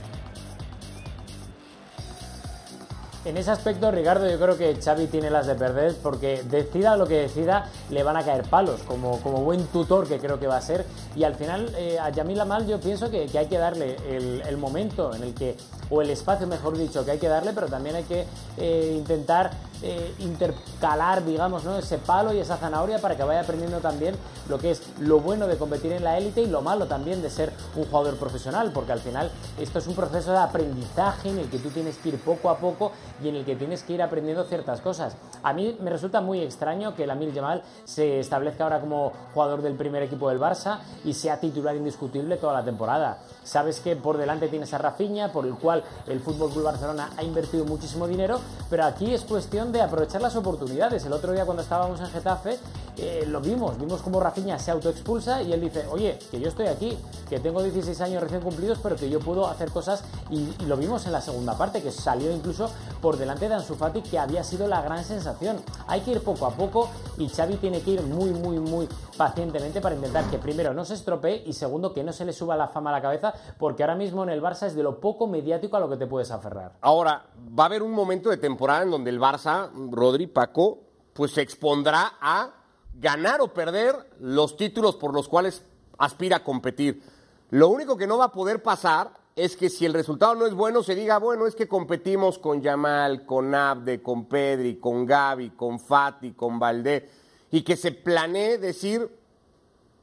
En 3.24 3.38
ese 3.38 3.52
aspecto, 3.52 3.92
Ricardo, 3.92 4.28
yo 4.30 4.38
creo 4.38 4.58
que 4.58 4.76
Xavi 4.76 5.06
tiene 5.08 5.30
las 5.30 5.46
de 5.46 5.54
perder 5.54 5.96
porque 6.02 6.44
decida 6.44 6.98
lo 6.98 7.06
que 7.06 7.22
decida, 7.22 7.70
le 7.90 8.04
van 8.04 8.18
a 8.18 8.26
caer 8.26 8.44
palos, 8.44 8.82
como, 8.82 9.22
como 9.22 9.44
buen 9.44 9.66
tutor 9.68 10.08
que 10.08 10.18
creo 10.18 10.40
que 10.40 10.48
va 10.48 10.58
a 10.58 10.62
ser. 10.62 10.84
Y 11.16 11.24
al 11.24 11.36
final, 11.36 11.74
eh, 11.78 12.00
a 12.00 12.10
Yamil 12.10 12.42
Amal 12.42 12.68
yo 12.68 12.82
pienso 12.82 13.12
que, 13.12 13.30
hay 13.38 13.46
que 13.46 13.58
darle 13.60 13.96
el, 14.10 14.58
momento 14.58 15.14
en 15.14 15.22
el 15.24 15.36
que, 15.36 15.56
o 15.90 16.02
el 16.02 16.10
espacio, 16.10 16.48
mejor 16.48 16.78
dicho, 16.78 17.06
que 17.06 17.12
hay 17.12 17.20
que 17.20 17.30
darle, 17.30 17.54
pero 17.54 17.68
también 17.68 17.96
hay 17.96 18.04
que 18.04 18.26
eh, 18.58 18.96
intentar 18.98 19.52
eh, 19.84 20.16
intercalar, 20.20 21.26
digamos, 21.26 21.64
¿no? 21.66 21.78
ese 21.78 21.98
palo 21.98 22.34
y 22.34 22.40
esa 22.40 22.58
zanahoria 22.58 23.00
para 23.00 23.18
que 23.18 23.24
vaya 23.24 23.42
aprendiendo 23.42 23.80
también 23.80 24.16
lo 24.48 24.58
que 24.58 24.72
es 24.72 24.82
lo 25.00 25.20
bueno 25.20 25.48
de 25.48 25.58
competir 25.58 25.92
en 25.92 26.04
la 26.04 26.18
élite 26.18 26.42
y 26.42 26.48
lo 26.48 26.62
malo 26.62 26.88
también 26.88 27.22
de 27.22 27.30
ser 27.30 27.52
un 27.76 27.86
jugador 27.86 28.16
profesional, 28.16 28.72
porque 28.74 28.94
al 28.94 29.00
final 29.00 29.32
esto 29.60 29.80
es 29.80 29.88
un 29.88 29.96
proceso 29.96 30.32
de 30.32 30.38
aprendizaje 30.38 31.30
en 31.30 31.40
el 31.40 31.50
que 31.50 31.60
tú 31.60 31.70
tienes 31.70 31.98
que 31.98 32.10
ir 32.10 32.20
poco 32.20 32.50
a 32.50 32.58
poco 32.58 32.92
y 33.22 33.30
en 33.30 33.36
el 33.36 33.46
que 33.46 33.56
tienes 33.56 33.84
que 33.84 33.94
ir 33.94 34.02
aprendiendo 34.02 34.44
ciertas 34.46 34.82
cosas. 34.82 35.16
A 35.44 35.54
mí 35.54 35.78
me 35.82 35.90
resulta 35.90 36.22
muy 36.22 36.40
extraño 36.40 36.96
que 36.96 37.06
Lamil 37.06 37.34
Yamal 37.34 37.64
se 37.84 38.20
establezca 38.20 38.64
ahora 38.64 38.80
como 38.80 39.12
jugador 39.34 39.62
del 39.62 39.76
primer 39.76 40.04
equipo 40.04 40.30
del 40.30 40.40
Barça 40.40 40.80
y 41.04 41.14
sea 41.14 41.40
titular 41.40 41.76
indiscutible 41.76 42.38
toda 42.38 42.54
la 42.54 42.64
temporada. 42.64 43.20
Sabes 43.44 43.80
que 43.80 43.96
por 43.96 44.18
delante 44.18 44.48
tienes 44.48 44.74
a 44.74 44.78
Rafinha, 44.78 45.32
por 45.32 45.46
el 45.46 45.56
cual 45.56 45.84
el 46.08 46.20
Fútbol 46.20 46.52
Club 46.52 46.64
Barcelona 46.64 47.10
ha 47.18 47.24
invertido 47.24 47.66
muchísimo 47.66 48.08
dinero, 48.08 48.40
pero 48.70 48.86
aquí 48.86 49.14
es 49.14 49.22
cuestión 49.22 49.72
de 49.72 49.82
aprovechar 49.82 50.22
las 50.22 50.36
oportunidades. 50.36 51.06
El 51.06 51.14
otro 51.14 51.34
día 51.34 51.46
cuando 51.46 51.64
estábamos 51.64 52.00
en 52.00 52.08
Getafe 52.08 52.58
eh, 52.98 53.26
lo 53.28 53.42
vimos, 53.42 53.78
vimos 53.80 54.02
cómo 54.02 54.20
Rafinha 54.20 54.60
se 54.60 54.70
autoexpulsa 54.70 55.42
y 55.42 55.52
él 55.52 55.62
dice, 55.62 55.86
oye, 55.90 56.20
que 56.30 56.40
yo 56.40 56.50
estoy 56.50 56.68
aquí, 56.68 56.98
que 57.28 57.40
tengo 57.40 57.64
16 57.64 58.00
años 58.02 58.22
recién 58.22 58.42
cumplidos, 58.42 58.80
pero 58.84 58.96
que 58.96 59.10
yo 59.10 59.20
puedo 59.20 59.48
hacer 59.48 59.72
cosas 59.72 60.04
y, 60.30 60.54
lo 60.66 60.78
vimos 60.78 61.06
en 61.06 61.12
la 61.12 61.22
segunda 61.22 61.58
parte, 61.58 61.82
que 61.82 61.92
salió 61.92 62.32
incluso 62.32 62.70
por 63.02 63.18
delante 63.18 63.50
de 63.50 63.56
Ansu 63.56 63.76
Fati, 63.76 64.02
que 64.02 64.20
había 64.20 64.44
sido 64.44 64.68
la 64.68 64.82
gran 64.82 65.04
sensación. 65.04 65.58
Hay 65.88 66.02
que 66.02 66.12
ir 66.12 66.24
poco 66.24 66.46
a 66.46 66.52
poco 66.52 66.90
y 67.18 67.28
Xavi 67.28 67.58
tiene 67.58 67.82
que 67.82 67.92
ir 67.92 68.04
muy, 68.04 68.32
muy, 68.32 68.60
muy 68.60 68.88
pacientemente 69.18 69.82
para 69.82 69.96
intentar 69.96 70.26
que 70.26 70.38
primero 70.38 70.74
no 70.74 70.86
se 70.86 70.94
estropee 70.94 71.44
y 71.46 71.54
segundo 71.54 71.94
que 71.94 72.04
no 72.04 72.14
se 72.14 72.26
le 72.26 72.34
suba 72.34 72.56
la 72.56 72.68
fama 72.68 72.92
a 72.92 72.94
la 72.94 73.02
cabeza, 73.02 73.33
porque 73.58 73.84
ahora 73.84 73.96
mismo 73.96 74.24
en 74.24 74.30
el 74.30 74.42
Barça 74.42 74.68
es 74.68 74.76
de 74.76 74.84
lo 74.84 75.00
poco 75.00 75.28
mediático 75.28 75.78
a 75.78 75.80
lo 75.80 75.90
que 75.90 75.98
te 75.98 76.08
puedes 76.08 76.32
aferrar. 76.32 76.74
Ahora, 76.82 77.26
va 77.58 77.64
a 77.64 77.68
haber 77.68 77.84
un 77.84 77.92
momento 77.92 78.30
de 78.30 78.38
temporada 78.38 78.84
en 78.84 78.92
donde 78.92 79.10
el 79.10 79.20
Barça, 79.20 79.70
Rodri, 79.92 80.28
Paco, 80.28 80.80
pues 81.14 81.32
se 81.32 81.42
expondrá 81.42 82.14
a 82.20 82.52
ganar 82.94 83.42
o 83.42 83.54
perder 83.54 83.96
los 84.20 84.58
títulos 84.58 84.96
por 84.96 85.14
los 85.14 85.28
cuales 85.28 85.64
aspira 85.98 86.38
a 86.38 86.44
competir. 86.44 87.04
Lo 87.50 87.70
único 87.70 87.98
que 87.98 88.08
no 88.08 88.18
va 88.18 88.26
a 88.26 88.32
poder 88.32 88.64
pasar 88.64 89.12
es 89.36 89.58
que 89.58 89.70
si 89.70 89.86
el 89.86 89.94
resultado 89.94 90.36
no 90.36 90.46
es 90.46 90.54
bueno, 90.54 90.84
se 90.84 90.96
diga, 90.96 91.18
bueno, 91.18 91.48
es 91.48 91.56
que 91.56 91.68
competimos 91.68 92.38
con 92.38 92.62
Yamal, 92.62 93.26
con 93.26 93.54
Abde, 93.54 94.02
con 94.02 94.26
Pedri, 94.26 94.76
con 94.76 95.06
Gaby, 95.06 95.52
con 95.52 95.80
Fati, 95.80 96.34
con 96.34 96.60
Valdé, 96.60 97.10
y 97.52 97.64
que 97.64 97.76
se 97.76 97.92
planee 97.92 98.58
decir, 98.58 99.10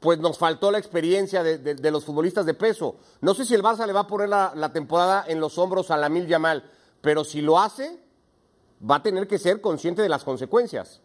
pues 0.00 0.18
nos 0.18 0.38
faltó 0.38 0.70
la 0.70 0.78
experiencia 0.78 1.42
de, 1.42 1.90
los 1.90 2.04
futbolistas 2.04 2.46
de 2.46 2.54
peso. 2.54 2.96
No 3.20 3.34
sé 3.34 3.44
si 3.44 3.54
el 3.54 3.62
Barça 3.62 3.86
le 3.86 3.92
va 3.92 4.00
a 4.00 4.06
poner 4.06 4.28
la, 4.28 4.52
la 4.56 4.72
temporada 4.72 5.24
en 5.28 5.40
los 5.40 5.58
hombros 5.58 5.90
a 5.90 5.96
la 5.96 6.08
Mil 6.08 6.26
Yamal, 6.26 6.64
pero 7.02 7.22
si 7.22 7.42
lo 7.42 7.58
hace, 7.58 8.00
va 8.88 8.96
a 8.96 9.02
tener 9.02 9.28
que 9.28 9.38
ser 9.38 9.60
consciente 9.60 10.02
de 10.02 10.08
las 10.08 10.24
consecuencias. 10.24 11.02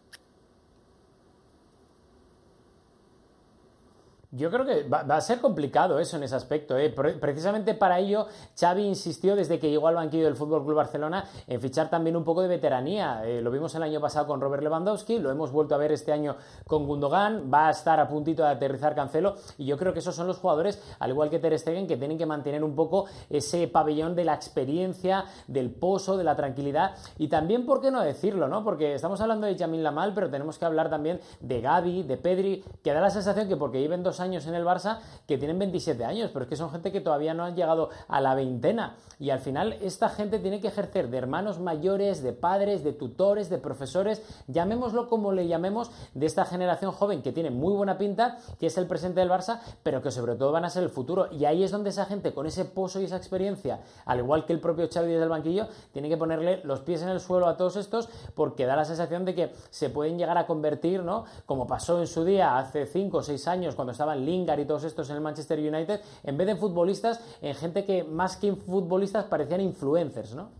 Yo 4.36 4.50
creo 4.50 4.66
que 4.66 4.82
va, 4.82 5.00
a 5.00 5.20
ser 5.22 5.40
complicado 5.40 5.98
eso 5.98 6.18
en 6.18 6.22
ese 6.22 6.36
aspecto. 6.36 6.76
¿eh? 6.76 6.90
Precisamente 6.90 7.72
para 7.72 7.98
ello, 7.98 8.26
Xavi 8.58 8.82
insistió 8.82 9.34
desde 9.34 9.58
que 9.58 9.70
llegó 9.70 9.88
al 9.88 9.94
banquillo 9.94 10.24
del 10.24 10.36
Fútbol 10.36 10.62
Club 10.62 10.76
Barcelona 10.76 11.24
en 11.46 11.58
fichar 11.58 11.88
también 11.88 12.16
un 12.16 12.24
poco 12.24 12.42
de 12.42 12.48
veteranía. 12.48 13.22
Eh, 13.24 13.40
lo 13.40 13.50
vimos 13.50 13.74
el 13.74 13.82
año 13.82 13.98
pasado 13.98 14.26
con 14.26 14.38
Robert 14.42 14.62
Lewandowski, 14.62 15.18
lo 15.18 15.30
hemos 15.30 15.52
vuelto 15.52 15.74
a 15.74 15.78
ver 15.78 15.92
este 15.92 16.12
año 16.12 16.36
con 16.66 16.86
Gundogan, 16.86 17.50
va 17.52 17.68
a 17.68 17.70
estar 17.70 17.98
a 17.98 18.08
puntito 18.08 18.42
de 18.42 18.50
aterrizar 18.50 18.94
Cancelo 18.94 19.36
y 19.56 19.64
yo 19.64 19.78
creo 19.78 19.94
que 19.94 20.00
esos 20.00 20.14
son 20.14 20.26
los 20.26 20.36
jugadores, 20.36 20.82
al 20.98 21.10
igual 21.10 21.30
que 21.30 21.38
Ter 21.38 21.58
Stegen, 21.58 21.86
que 21.86 21.96
tienen 21.96 22.18
que 22.18 22.26
mantener 22.26 22.62
un 22.62 22.74
poco 22.74 23.06
ese 23.30 23.68
pabellón 23.68 24.14
de 24.14 24.26
la 24.26 24.34
experiencia, 24.34 25.24
del 25.46 25.70
pozo, 25.70 26.18
de 26.18 26.24
la 26.24 26.36
tranquilidad 26.36 26.94
y 27.16 27.28
también, 27.28 27.64
¿por 27.64 27.80
qué 27.80 27.90
no 27.90 28.02
decirlo? 28.02 28.48
¿no? 28.48 28.62
Porque 28.62 28.96
estamos 28.96 29.18
hablando 29.22 29.46
de 29.46 29.56
Jamil 29.56 29.82
Lamal, 29.82 30.12
pero 30.12 30.28
tenemos 30.28 30.58
que 30.58 30.66
hablar 30.66 30.90
también 30.90 31.20
de 31.40 31.62
Gaby, 31.62 32.02
de 32.02 32.18
Pedri, 32.18 32.64
que 32.84 32.92
da 32.92 33.00
la 33.00 33.08
sensación 33.08 33.48
que 33.48 33.56
porque 33.56 33.80
lleven 33.80 34.02
dos 34.02 34.20
años 34.20 34.25
años 34.26 34.46
en 34.46 34.54
el 34.54 34.64
Barça 34.64 34.98
que 35.26 35.38
tienen 35.38 35.58
27 35.58 36.04
años, 36.04 36.30
pero 36.32 36.44
es 36.44 36.48
que 36.48 36.56
son 36.56 36.70
gente 36.70 36.92
que 36.92 37.00
todavía 37.00 37.34
no 37.34 37.44
han 37.44 37.56
llegado 37.56 37.90
a 38.08 38.20
la 38.20 38.34
veintena. 38.34 38.96
Y 39.18 39.30
al 39.30 39.40
final 39.40 39.72
esta 39.80 40.08
gente 40.08 40.38
tiene 40.38 40.60
que 40.60 40.68
ejercer 40.68 41.08
de 41.08 41.18
hermanos 41.18 41.58
mayores, 41.58 42.22
de 42.22 42.32
padres, 42.32 42.84
de 42.84 42.92
tutores, 42.92 43.48
de 43.48 43.58
profesores, 43.58 44.22
llamémoslo 44.46 45.08
como 45.08 45.32
le 45.32 45.48
llamemos, 45.48 45.90
de 46.14 46.26
esta 46.26 46.44
generación 46.44 46.92
joven 46.92 47.22
que 47.22 47.32
tiene 47.32 47.50
muy 47.50 47.72
buena 47.72 47.96
pinta, 47.96 48.38
que 48.58 48.66
es 48.66 48.76
el 48.76 48.86
presente 48.86 49.20
del 49.20 49.30
Barça, 49.30 49.60
pero 49.82 50.02
que 50.02 50.10
sobre 50.10 50.34
todo 50.34 50.52
van 50.52 50.64
a 50.64 50.70
ser 50.70 50.82
el 50.82 50.90
futuro. 50.90 51.28
Y 51.32 51.44
ahí 51.44 51.62
es 51.62 51.70
donde 51.70 51.90
esa 51.90 52.04
gente 52.04 52.34
con 52.34 52.46
ese 52.46 52.64
pozo 52.64 53.00
y 53.00 53.04
esa 53.04 53.16
experiencia, 53.16 53.80
al 54.04 54.18
igual 54.18 54.44
que 54.44 54.52
el 54.52 54.60
propio 54.60 54.88
Xavi 54.92 55.08
desde 55.08 55.22
el 55.22 55.28
banquillo, 55.28 55.68
tiene 55.92 56.08
que 56.08 56.16
ponerle 56.16 56.60
los 56.64 56.80
pies 56.80 57.02
en 57.02 57.08
el 57.08 57.20
suelo 57.20 57.46
a 57.46 57.56
todos 57.56 57.76
estos 57.76 58.08
porque 58.34 58.66
da 58.66 58.76
la 58.76 58.84
sensación 58.84 59.24
de 59.24 59.34
que 59.34 59.52
se 59.70 59.90
pueden 59.90 60.18
llegar 60.18 60.36
a 60.38 60.46
convertir, 60.46 61.02
¿no? 61.02 61.24
Como 61.46 61.66
pasó 61.66 62.00
en 62.00 62.06
su 62.06 62.24
día 62.24 62.58
hace 62.58 62.86
5 62.86 63.16
o 63.16 63.22
6 63.22 63.48
años 63.48 63.74
cuando 63.74 63.92
estaban 64.06 64.24
Lingard 64.24 64.60
y 64.60 64.64
todos 64.64 64.84
estos 64.84 65.10
en 65.10 65.16
el 65.16 65.22
Manchester 65.22 65.58
United, 65.58 66.00
en 66.22 66.36
vez 66.36 66.46
de 66.46 66.56
futbolistas, 66.56 67.20
en 67.42 67.54
gente 67.54 67.84
que 67.84 68.04
más 68.04 68.36
que 68.36 68.54
futbolistas 68.54 69.24
parecían 69.24 69.60
influencers, 69.60 70.34
¿no? 70.34 70.50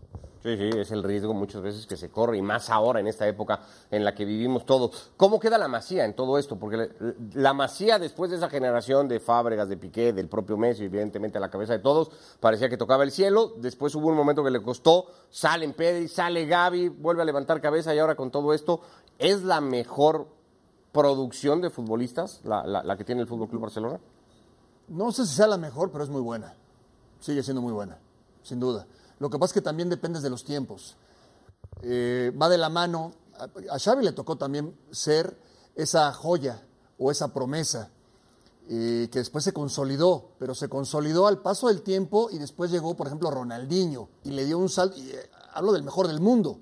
Sí, 0.43 0.55
sí, 0.55 0.69
es 0.77 0.91
el 0.91 1.03
riesgo 1.03 1.33
muchas 1.33 1.61
veces 1.61 1.87
que 1.87 1.97
se 1.97 2.09
corre 2.09 2.37
y 2.37 2.41
más 2.41 2.69
ahora 2.69 2.99
en 2.99 3.07
esta 3.07 3.27
época 3.27 3.61
en 3.89 4.05
la 4.05 4.13
que 4.13 4.23
vivimos 4.23 4.65
todos. 4.65 5.11
¿Cómo 5.17 5.39
queda 5.39 5.57
la 5.57 5.67
Masía 5.67 6.05
en 6.05 6.13
todo 6.13 6.37
esto? 6.37 6.57
Porque 6.57 6.89
la 7.33 7.53
Masía 7.53 7.99
después 7.99 8.29
de 8.31 8.37
esa 8.37 8.49
generación 8.49 9.07
de 9.07 9.19
Fábregas, 9.19 9.67
de 9.67 9.77
Piqué, 9.77 10.13
del 10.13 10.29
propio 10.29 10.55
Messi, 10.55 10.85
evidentemente 10.85 11.37
a 11.37 11.41
la 11.41 11.49
cabeza 11.49 11.73
de 11.73 11.79
todos, 11.79 12.11
parecía 12.39 12.69
que 12.69 12.77
tocaba 12.77 13.03
el 13.03 13.11
cielo. 13.11 13.53
Después 13.57 13.95
hubo 13.95 14.07
un 14.07 14.15
momento 14.15 14.43
que 14.43 14.51
le 14.51 14.61
costó, 14.61 15.07
sale 15.29 15.67
Pedri, 15.69 16.07
sale 16.07 16.45
Gaby, 16.45 16.89
vuelve 16.89 17.23
a 17.23 17.25
levantar 17.25 17.59
cabeza 17.59 17.93
y 17.95 17.99
ahora 17.99 18.15
con 18.15 18.29
todo 18.29 18.53
esto 18.53 18.81
es 19.17 19.43
la 19.43 19.59
mejor 19.59 20.36
producción 20.97 21.61
de 21.61 21.69
futbolistas, 21.69 22.41
la, 22.43 22.95
que 22.97 23.03
tiene 23.03 23.21
el 23.21 23.27
Fútbol 23.27 23.47
Club 23.47 23.61
Barcelona? 23.61 23.99
No 24.87 25.11
sé 25.11 25.27
si 25.27 25.35
sea 25.35 25.45
la 25.45 25.57
mejor, 25.57 25.91
pero 25.91 26.03
es 26.03 26.09
muy 26.09 26.21
buena. 26.21 26.55
Sigue 27.19 27.43
siendo 27.43 27.61
muy 27.61 27.71
buena, 27.71 27.99
sin 28.41 28.59
duda. 28.59 28.87
Lo 29.19 29.29
que 29.29 29.37
pasa 29.37 29.51
es 29.51 29.53
que 29.53 29.61
también 29.61 29.89
depende 29.89 30.19
de 30.21 30.29
los 30.31 30.43
tiempos. 30.43 30.97
Eh, 31.83 32.33
va 32.41 32.49
de 32.49 32.57
la 32.57 32.69
mano. 32.69 33.11
A 33.69 33.77
Xavi 33.77 34.03
le 34.03 34.11
tocó 34.11 34.37
también 34.37 34.75
ser 34.89 35.37
esa 35.75 36.11
joya 36.13 36.63
o 36.97 37.11
esa 37.11 37.31
promesa 37.31 37.91
eh, 38.67 39.07
que 39.11 39.19
después 39.19 39.43
se 39.43 39.53
consolidó, 39.53 40.31
pero 40.39 40.55
se 40.55 40.67
consolidó 40.67 41.27
al 41.27 41.43
paso 41.43 41.67
del 41.67 41.83
tiempo 41.83 42.29
y 42.31 42.39
después 42.39 42.71
llegó, 42.71 42.95
por 42.97 43.05
ejemplo, 43.05 43.29
Ronaldinho 43.29 44.09
y 44.23 44.31
le 44.31 44.45
dio 44.45 44.57
un 44.57 44.69
salto. 44.69 44.97
Eh, 44.97 45.29
hablo 45.53 45.73
del 45.73 45.83
mejor 45.83 46.07
del 46.07 46.21
mundo. 46.21 46.57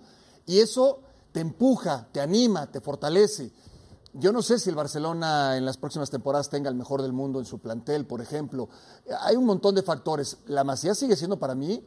Y 0.45 0.59
eso 0.59 0.99
te 1.31 1.39
empuja, 1.39 2.09
te 2.11 2.19
anima, 2.19 2.67
te 2.67 2.81
fortalece. 2.81 3.53
Yo 4.17 4.31
no 4.31 4.41
sé 4.41 4.59
si 4.59 4.69
el 4.69 4.77
Barcelona 4.77 5.57
en 5.57 5.65
las 5.65 5.75
próximas 5.75 6.09
temporadas 6.09 6.49
tenga 6.49 6.69
el 6.69 6.75
mejor 6.75 7.01
del 7.01 7.11
mundo 7.11 7.39
en 7.39 7.45
su 7.45 7.59
plantel, 7.59 8.05
por 8.05 8.21
ejemplo. 8.21 8.69
Hay 9.19 9.35
un 9.35 9.45
montón 9.45 9.75
de 9.75 9.83
factores. 9.83 10.37
La 10.45 10.63
Masía 10.63 10.95
sigue 10.95 11.17
siendo 11.17 11.37
para 11.37 11.53
mí 11.53 11.85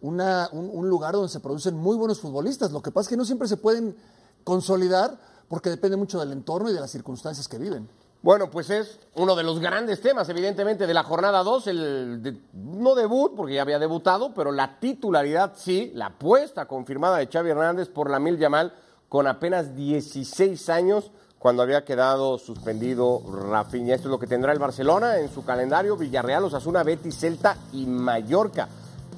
una, 0.00 0.48
un, 0.50 0.88
lugar 0.88 1.14
donde 1.14 1.28
se 1.28 1.38
producen 1.38 1.76
muy 1.76 1.96
buenos 1.96 2.18
futbolistas. 2.18 2.72
Lo 2.72 2.82
que 2.82 2.90
pasa 2.90 3.02
es 3.02 3.08
que 3.10 3.16
no 3.16 3.24
siempre 3.24 3.46
se 3.46 3.56
pueden 3.56 3.96
consolidar 4.42 5.20
porque 5.48 5.70
depende 5.70 5.96
mucho 5.96 6.18
del 6.18 6.32
entorno 6.32 6.68
y 6.68 6.72
de 6.72 6.80
las 6.80 6.90
circunstancias 6.90 7.46
que 7.46 7.58
viven. 7.58 7.88
Bueno, 8.22 8.50
pues 8.50 8.70
es 8.70 8.98
uno 9.14 9.36
de 9.36 9.44
los 9.44 9.60
grandes 9.60 10.00
temas, 10.00 10.28
evidentemente, 10.28 10.84
de 10.84 10.94
la 10.94 11.04
jornada 11.04 11.44
2, 11.44 11.66
el 11.68 12.42
no 12.54 12.96
debut, 12.96 13.36
porque 13.36 13.54
ya 13.54 13.62
había 13.62 13.78
debutado, 13.78 14.34
pero 14.34 14.50
la 14.50 14.80
titularidad 14.80 15.52
sí, 15.56 15.92
la 15.94 16.06
apuesta 16.06 16.66
confirmada 16.66 17.18
de 17.18 17.28
Xavi 17.28 17.50
Hernández 17.50 17.88
por 17.88 18.10
la 18.10 18.18
Mil 18.18 18.36
Yamal 18.36 18.72
con 19.08 19.28
apenas 19.28 19.76
16 19.76 20.68
años 20.68 21.12
cuando 21.38 21.62
había 21.62 21.84
quedado 21.84 22.38
suspendido 22.38 23.22
Rafinha. 23.50 23.94
Esto 23.94 24.08
es 24.08 24.10
lo 24.10 24.18
que 24.18 24.26
tendrá 24.26 24.52
el 24.52 24.58
Barcelona 24.58 25.18
en 25.18 25.32
su 25.32 25.44
calendario, 25.44 25.96
Villarreal, 25.96 26.44
Osasuna, 26.44 26.82
Betis, 26.82 27.18
Celta 27.18 27.56
y 27.72 27.86
Mallorca. 27.86 28.68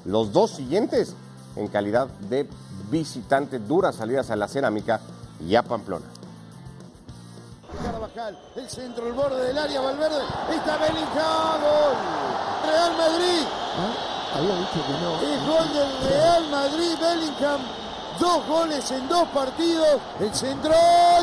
Los 0.04 0.32
dos 0.32 0.50
siguientes 0.50 1.14
en 1.56 1.68
calidad 1.68 2.08
de 2.28 2.46
visitante, 2.90 3.58
duras 3.58 3.96
salidas 3.96 4.30
a 4.30 4.36
la 4.36 4.48
cerámica 4.48 5.00
y 5.46 5.54
a 5.54 5.62
Pamplona. 5.62 6.06
el 8.56 8.68
centro, 8.68 9.06
el 9.06 9.12
borde 9.14 9.44
del 9.46 9.58
área, 9.58 9.80
Valverde, 9.80 10.22
está 10.54 10.76
Bellingham, 10.76 11.60
gol. 11.60 11.96
Real 12.66 12.96
Madrid. 12.96 13.46
¿Ah? 13.76 14.36
Había 14.36 14.56
dicho 14.56 14.86
que 14.86 14.92
no. 14.92 15.20
Es 15.20 15.46
gol 15.46 15.74
del 15.74 16.10
Real 16.10 16.50
Madrid, 16.50 16.94
Bellingham 17.00 17.79
Dos 18.20 18.46
goles 18.46 18.90
en 18.90 19.08
dos 19.08 19.26
partidos. 19.28 19.98
El 20.20 20.34
centro, 20.34 20.74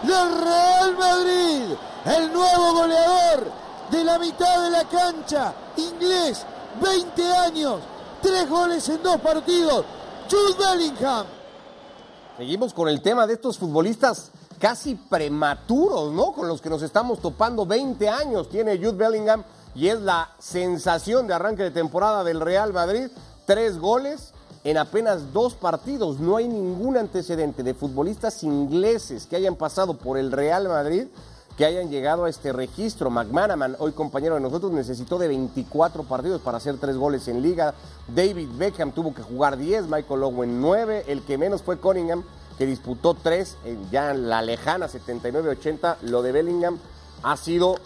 Del 0.04 0.44
Real 0.44 0.98
Madrid. 0.98 1.76
El 2.06 2.32
nuevo 2.32 2.74
goleador 2.74 3.52
de 3.92 4.04
la 4.06 4.18
mitad 4.18 4.64
de 4.64 4.70
la 4.70 4.86
cancha. 4.86 5.54
Inglés, 5.76 6.46
20 6.82 7.36
años. 7.36 7.82
Tres 8.22 8.50
goles 8.50 8.88
en 8.88 9.04
dos 9.04 9.18
partidos. 9.20 9.84
Jude 10.32 10.56
Bellingham. 10.58 11.26
Seguimos 12.38 12.74
con 12.74 12.88
el 12.88 13.02
tema 13.02 13.28
de 13.28 13.34
estos 13.34 13.58
futbolistas 13.58 14.32
casi 14.60 14.96
prematuros, 14.96 16.12
¿no? 16.14 16.34
Con 16.34 16.48
los 16.48 16.62
que 16.62 16.70
nos 16.70 16.82
estamos 16.82 17.20
topando. 17.20 17.66
20 17.66 18.10
años 18.10 18.50
tiene 18.50 18.78
Jude 18.78 18.94
Bellingham 18.94 19.44
y 19.76 19.88
es 19.88 20.02
la 20.02 20.30
sensación 20.40 21.28
de 21.28 21.34
arranque 21.34 21.64
de 21.64 21.72
temporada 21.72 22.24
del 22.24 22.40
Real 22.40 22.74
Madrid. 22.74 23.08
Tres 23.46 23.78
goles 23.78 24.34
en 24.64 24.78
apenas 24.78 25.34
dos 25.34 25.56
partidos. 25.56 26.20
No 26.20 26.38
hay 26.38 26.48
ningún 26.48 26.98
antecedente 26.98 27.64
de 27.64 27.74
futbolistas 27.74 28.44
ingleses 28.44 29.26
que 29.26 29.36
hayan 29.36 29.56
pasado 29.56 29.96
por 29.96 30.18
el 30.18 30.32
Real 30.32 30.68
Madrid 30.68 31.08
que 31.58 31.66
hayan 31.66 31.90
llegado 31.90 32.26
a 32.26 32.30
este 32.30 32.52
registro. 32.52 33.10
McManaman, 33.10 33.76
hoy 33.80 33.92
compañero 33.92 34.36
de 34.36 34.42
nosotros, 34.42 34.72
necesitó 34.72 35.18
de 35.18 35.28
24 35.28 36.04
partidos 36.04 36.42
para 36.42 36.58
hacer 36.58 36.78
tres 36.78 36.98
goles 36.98 37.28
en 37.28 37.42
liga. 37.42 37.74
David 38.08 38.50
Beckham 38.58 38.92
tuvo 38.92 39.14
que 39.14 39.22
jugar 39.22 39.58
10, 39.58 39.88
Michael 39.88 40.24
Owen 40.24 40.62
9, 40.62 41.06
el 41.08 41.22
que 41.22 41.38
menos 41.38 41.62
fue 41.62 41.78
Cunningham 41.78 42.24
que 42.58 42.66
disputó 42.66 43.14
tres 43.14 43.58
ya 43.92 44.12
en 44.12 44.30
la 44.30 44.42
lejana 44.42 44.88
79-80. 44.88 45.98
Lo 46.04 46.22
de 46.22 46.32
Bellingham 46.32 46.80
ha 47.24 47.38
sido 47.38 47.78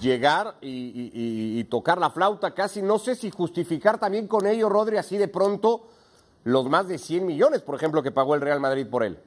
llegar 0.00 0.56
y, 0.60 1.64
tocar 1.64 1.98
la 1.98 2.10
flauta 2.10 2.52
casi. 2.52 2.82
No 2.82 2.98
sé 2.98 3.14
si 3.14 3.30
justificar 3.30 3.98
también 3.98 4.26
con 4.26 4.46
ello, 4.46 4.68
Rodri, 4.68 4.96
así 4.96 5.16
de 5.16 5.28
pronto 5.28 5.86
los 6.44 6.68
más 6.68 6.88
de 6.88 6.98
100 6.98 7.26
millones, 7.26 7.62
por 7.62 7.74
ejemplo, 7.74 8.02
que 8.02 8.10
pagó 8.10 8.34
el 8.34 8.40
Real 8.40 8.60
Madrid 8.60 8.86
por 8.86 9.04
él. 9.04 9.18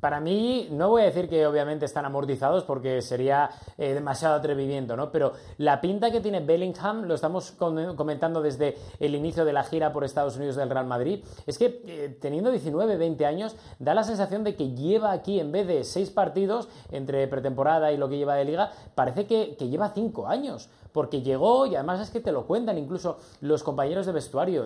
Para 0.00 0.20
mí, 0.20 0.68
no 0.70 0.90
voy 0.90 1.02
a 1.02 1.06
decir 1.06 1.28
que 1.28 1.44
obviamente 1.44 1.84
están 1.84 2.04
amortizados 2.04 2.62
porque 2.62 3.02
sería 3.02 3.50
eh, 3.76 3.94
demasiado 3.94 4.36
atrevimiento, 4.36 4.96
¿no? 4.96 5.10
Pero 5.10 5.32
la 5.56 5.80
pinta 5.80 6.12
que 6.12 6.20
tiene 6.20 6.38
Bellingham, 6.38 7.02
lo 7.02 7.14
estamos 7.14 7.52
comentando 7.52 8.40
desde 8.40 8.76
el 9.00 9.16
inicio 9.16 9.44
de 9.44 9.52
la 9.52 9.64
gira 9.64 9.92
por 9.92 10.04
Estados 10.04 10.36
Unidos 10.36 10.54
del 10.54 10.70
Real 10.70 10.86
Madrid, 10.86 11.24
es 11.46 11.58
que 11.58 11.82
eh, 11.84 12.16
teniendo 12.20 12.52
19, 12.52 12.96
20 12.96 13.26
años, 13.26 13.56
da 13.80 13.92
la 13.92 14.04
sensación 14.04 14.44
de 14.44 14.54
que 14.54 14.70
lleva 14.70 15.10
aquí, 15.10 15.40
en 15.40 15.50
vez 15.50 15.66
de 15.66 15.82
seis 15.82 16.10
partidos 16.10 16.68
entre 16.92 17.26
pretemporada 17.26 17.90
y 17.90 17.96
lo 17.96 18.08
que 18.08 18.18
lleva 18.18 18.36
de 18.36 18.44
liga, 18.44 18.70
parece 18.94 19.26
que, 19.26 19.56
que 19.58 19.68
lleva 19.68 19.90
cinco 19.90 20.28
años 20.28 20.70
porque 20.92 21.22
llegó 21.22 21.66
y 21.66 21.74
además 21.74 22.00
es 22.00 22.10
que 22.10 22.20
te 22.20 22.32
lo 22.32 22.46
cuentan 22.46 22.78
incluso 22.78 23.18
los 23.40 23.62
compañeros 23.62 24.06
de 24.06 24.12
vestuario. 24.12 24.64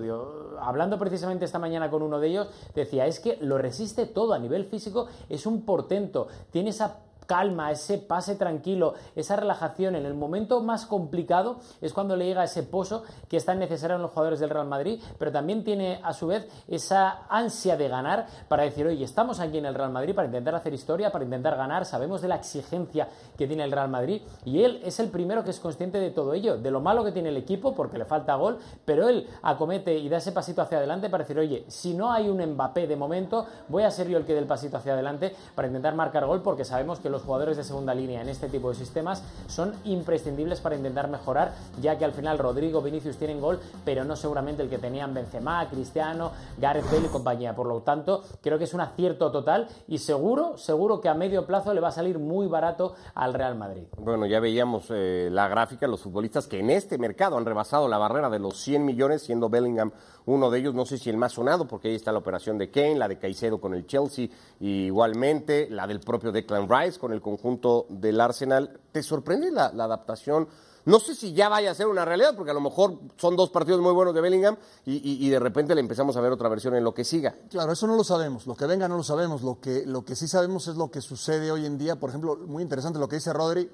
hablando 0.61 0.99
precisamente 0.99 1.45
esta 1.45 1.59
mañana 1.59 1.91
con 1.91 2.02
uno 2.02 2.21
de 2.21 2.29
ellos, 2.29 2.49
decía, 2.75 3.07
es 3.07 3.21
que 3.21 3.38
lo 3.41 3.59
resiste 3.59 4.07
todo 4.07 4.33
a 4.33 4.38
nivel 4.38 4.64
físico, 4.64 5.09
es 5.29 5.47
un 5.47 5.62
portento, 5.62 6.29
tiene 6.50 6.71
esa 6.71 6.99
calma, 7.26 7.71
ese 7.71 7.99
pase 7.99 8.37
tranquilo, 8.37 8.95
esa 9.17 9.37
relajación 9.37 9.97
en 9.97 10.07
el 10.07 10.14
momento 10.14 10.62
más 10.62 10.87
complicado 10.87 11.59
es 11.81 11.93
cuando 11.93 12.17
le 12.17 12.26
llega 12.26 12.45
ese 12.45 12.62
pozo 12.62 13.02
que 13.29 13.37
es 13.37 13.45
tan 13.45 13.62
en 13.62 14.02
los 14.02 14.11
jugadores 14.11 14.41
del 14.41 14.50
Real 14.50 14.67
Madrid, 14.67 15.00
pero 15.19 15.33
también 15.33 15.64
tiene 15.64 16.00
a 16.02 16.12
su 16.12 16.26
vez 16.26 16.47
esa 16.69 17.26
ansia 17.29 17.76
de 17.76 17.88
ganar 17.88 18.26
para 18.49 18.64
decir, 18.64 18.87
oye, 18.87 19.05
estamos 19.05 19.41
aquí 19.41 19.59
en 19.59 19.67
el 19.67 19.75
Real 19.75 19.91
Madrid 19.91 20.14
para 20.14 20.26
intentar 20.26 20.55
hacer 20.55 20.75
historia, 20.75 21.11
para 21.11 21.25
intentar 21.25 21.57
ganar, 21.57 21.85
sabemos 21.85 22.21
de 22.21 22.29
la 22.29 22.37
exigencia 22.37 23.09
que 23.37 23.47
tiene 23.47 23.64
el 23.64 23.73
Real 23.73 23.88
Madrid 23.88 24.23
y 24.45 24.62
él 24.62 24.81
es 24.85 25.00
el 25.00 25.09
primero 25.09 25.45
que 25.45 25.50
es 25.50 25.61
consciente 25.61 25.99
de 25.99 26.11
todo 26.11 26.35
ello, 26.35 26.59
de 26.59 26.71
lo 26.71 26.81
malo 26.81 27.05
que 27.05 27.12
tiene 27.12 27.31
el 27.31 27.37
equipo 27.37 27.75
porque 27.75 27.99
le 27.99 28.05
falta 28.05 28.35
gol, 28.35 28.59
pero 28.85 29.09
él 29.09 29.26
acomete 29.43 29.97
y 29.97 30.09
da 30.09 30.19
ese 30.19 30.33
pasito 30.33 30.62
hacia 30.62 30.79
adelante 30.79 31.09
para 31.09 31.25
decir, 31.25 31.38
oye, 31.38 31.64
si 31.69 31.95
no 31.95 32.12
hay 32.12 32.29
un 32.29 32.43
Mbappé 32.43 32.87
de 32.87 32.97
momento, 32.97 33.47
voy 33.69 33.85
a 33.85 33.91
ser 33.91 34.09
yo 34.09 34.19
el 34.19 34.25
que 34.25 34.35
dé 34.35 34.41
el 34.41 34.47
pasito 34.47 34.76
hacia 34.76 34.93
adelante 34.93 35.35
para 35.55 35.69
intentar 35.69 35.95
marcar 35.95 36.26
gol 36.26 36.43
porque 36.43 36.64
sabemos 36.64 36.99
que 36.99 37.09
los 37.12 37.23
jugadores 37.23 37.57
de 37.57 37.62
segunda 37.62 37.95
línea 37.95 38.21
en 38.21 38.28
este 38.28 38.49
tipo 38.49 38.71
de 38.71 38.75
sistemas 38.75 39.23
son 39.47 39.75
imprescindibles 39.85 40.61
para 40.61 40.75
intentar 40.75 41.09
mejorar, 41.09 41.54
ya 41.81 41.97
que 41.97 42.04
al 42.04 42.12
final 42.12 42.38
Rodrigo, 42.38 42.83
Vinicius 42.83 43.16
tienen 43.16 43.40
gol, 43.40 43.61
pero 43.85 44.04
no 44.04 44.16
seguramente 44.16 44.62
el 44.62 44.69
que 44.69 44.78
tenían 44.78 45.14
Benzema, 45.14 45.69
Cristiano, 45.69 46.33
Gareth 46.59 46.90
Bale 46.90 47.07
y 47.07 47.11
compañía. 47.11 47.54
Por 47.54 47.66
lo 47.66 47.83
tanto, 47.83 48.25
creo 48.40 48.59
que 48.59 48.64
es 48.64 48.75
un 48.75 48.81
acierto 48.81 49.31
total 49.31 49.69
y 49.87 49.99
seguro, 49.99 50.59
seguro 50.59 51.00
que 51.00 51.09
a 51.09 51.14
medio 51.14 51.47
plazo 51.47 51.73
le 51.73 51.81
va 51.81 51.88
a 51.88 51.92
salir 51.92 52.19
muy 52.19 52.47
barato 52.47 52.95
al 53.14 53.35
Real 53.35 53.57
Madrid. 53.57 53.85
Bueno, 53.99 54.26
ya 54.26 54.40
veíamos 54.40 54.87
eh, 54.90 55.28
la 55.31 55.49
gráfica, 55.49 55.87
los 55.87 56.00
futbolistas 56.00 56.47
que 56.47 56.59
en 56.59 56.71
este 56.71 56.99
mercado 56.99 57.37
han 57.37 57.45
rebasado 57.45 57.87
la 57.88 57.99
barrera 57.99 58.31
de 58.31 58.38
los 58.38 58.57
100 58.59 58.85
millones, 58.85 59.23
siendo 59.23 59.49
Bellingham 59.49 59.92
uno 60.25 60.50
de 60.50 60.61
ellos, 60.61 60.75
no 60.75 60.87
sé 60.87 60.99
si 60.99 61.11
el 61.11 61.16
más 61.16 61.33
sonado, 61.33 61.66
porque 61.66 61.88
ahí 61.88 61.95
está 61.95 62.12
la 62.12 62.19
operación 62.19 62.59
de 62.59 62.71
Kane, 62.71 62.97
la 62.97 63.09
de 63.09 63.19
Caicedo 63.19 63.61
con 63.61 63.75
el 63.75 63.87
Chelsea, 63.87 64.28
igualmente 64.61 65.69
la 65.71 65.87
del 65.87 66.00
propio 66.00 66.31
Declan 66.31 66.69
Rice 66.69 66.99
con 67.02 67.12
el 67.12 67.21
conjunto 67.21 67.87
del 67.88 68.21
Arsenal. 68.21 68.78
¿Te 68.92 69.02
sorprende 69.02 69.50
la, 69.50 69.66
adaptación? 69.66 70.47
No 70.85 71.00
sé 71.00 71.16
si 71.16 71.32
ya 71.32 71.49
vaya 71.49 71.73
a 71.73 71.75
ser 71.75 71.88
una 71.88 72.04
realidad, 72.04 72.37
porque 72.37 72.52
a 72.52 72.54
lo 72.54 72.61
mejor 72.61 72.97
son 73.16 73.35
dos 73.35 73.50
partidos 73.50 73.80
muy 73.80 73.92
buenos 73.92 74.14
de 74.14 74.21
Bellingham 74.21 74.56
y, 74.87 75.28
de 75.28 75.38
repente 75.40 75.75
le 75.75 75.80
empezamos 75.80 76.16
a 76.16 76.21
ver 76.21 76.30
otra 76.30 76.49
versión 76.49 76.76
en 76.76 76.85
lo 76.85 76.94
que 76.94 77.02
siga. 77.02 77.35
Claro, 77.50 77.73
eso 77.73 77.88
no 77.88 77.97
lo 77.97 78.04
sabemos. 78.04 78.47
Lo 78.47 78.54
que 78.54 78.66
venga 78.66 78.87
no 78.87 78.97
lo 78.97 79.02
sabemos. 79.02 79.42
Lo 79.42 79.59
que, 79.61 79.85
lo 79.85 80.04
que 80.04 80.14
sí 80.14 80.28
sabemos 80.28 80.68
es 80.68 80.76
lo 80.76 80.92
que 80.92 81.00
sucede 81.00 81.50
hoy 81.50 81.66
en 81.66 81.76
día. 81.76 81.99
Por 81.99 82.11
ejemplo, 82.11 82.37
muy 82.37 82.62
interesante 82.62 83.00
lo 83.00 83.09
que 83.09 83.16
dice 83.16 83.32
Rodri 83.32 83.68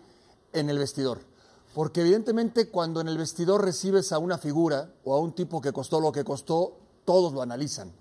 en 0.55 0.71
el 0.71 0.79
vestidor. 0.79 1.19
Porque 1.75 2.01
evidentemente 2.01 2.71
cuando 2.71 3.03
en 3.03 3.09
el 3.09 3.19
vestidor 3.19 3.63
recibes 3.63 4.11
a 4.13 4.19
una 4.19 4.39
figura 4.39 4.91
o 5.05 5.15
a 5.15 5.21
un 5.21 5.35
tipo 5.35 5.61
que 5.61 5.73
costó 5.73 6.01
lo 6.01 6.13
que 6.13 6.25
costó, 6.25 6.79
todos 7.05 7.35
lo 7.35 7.43
analizan. 7.43 7.93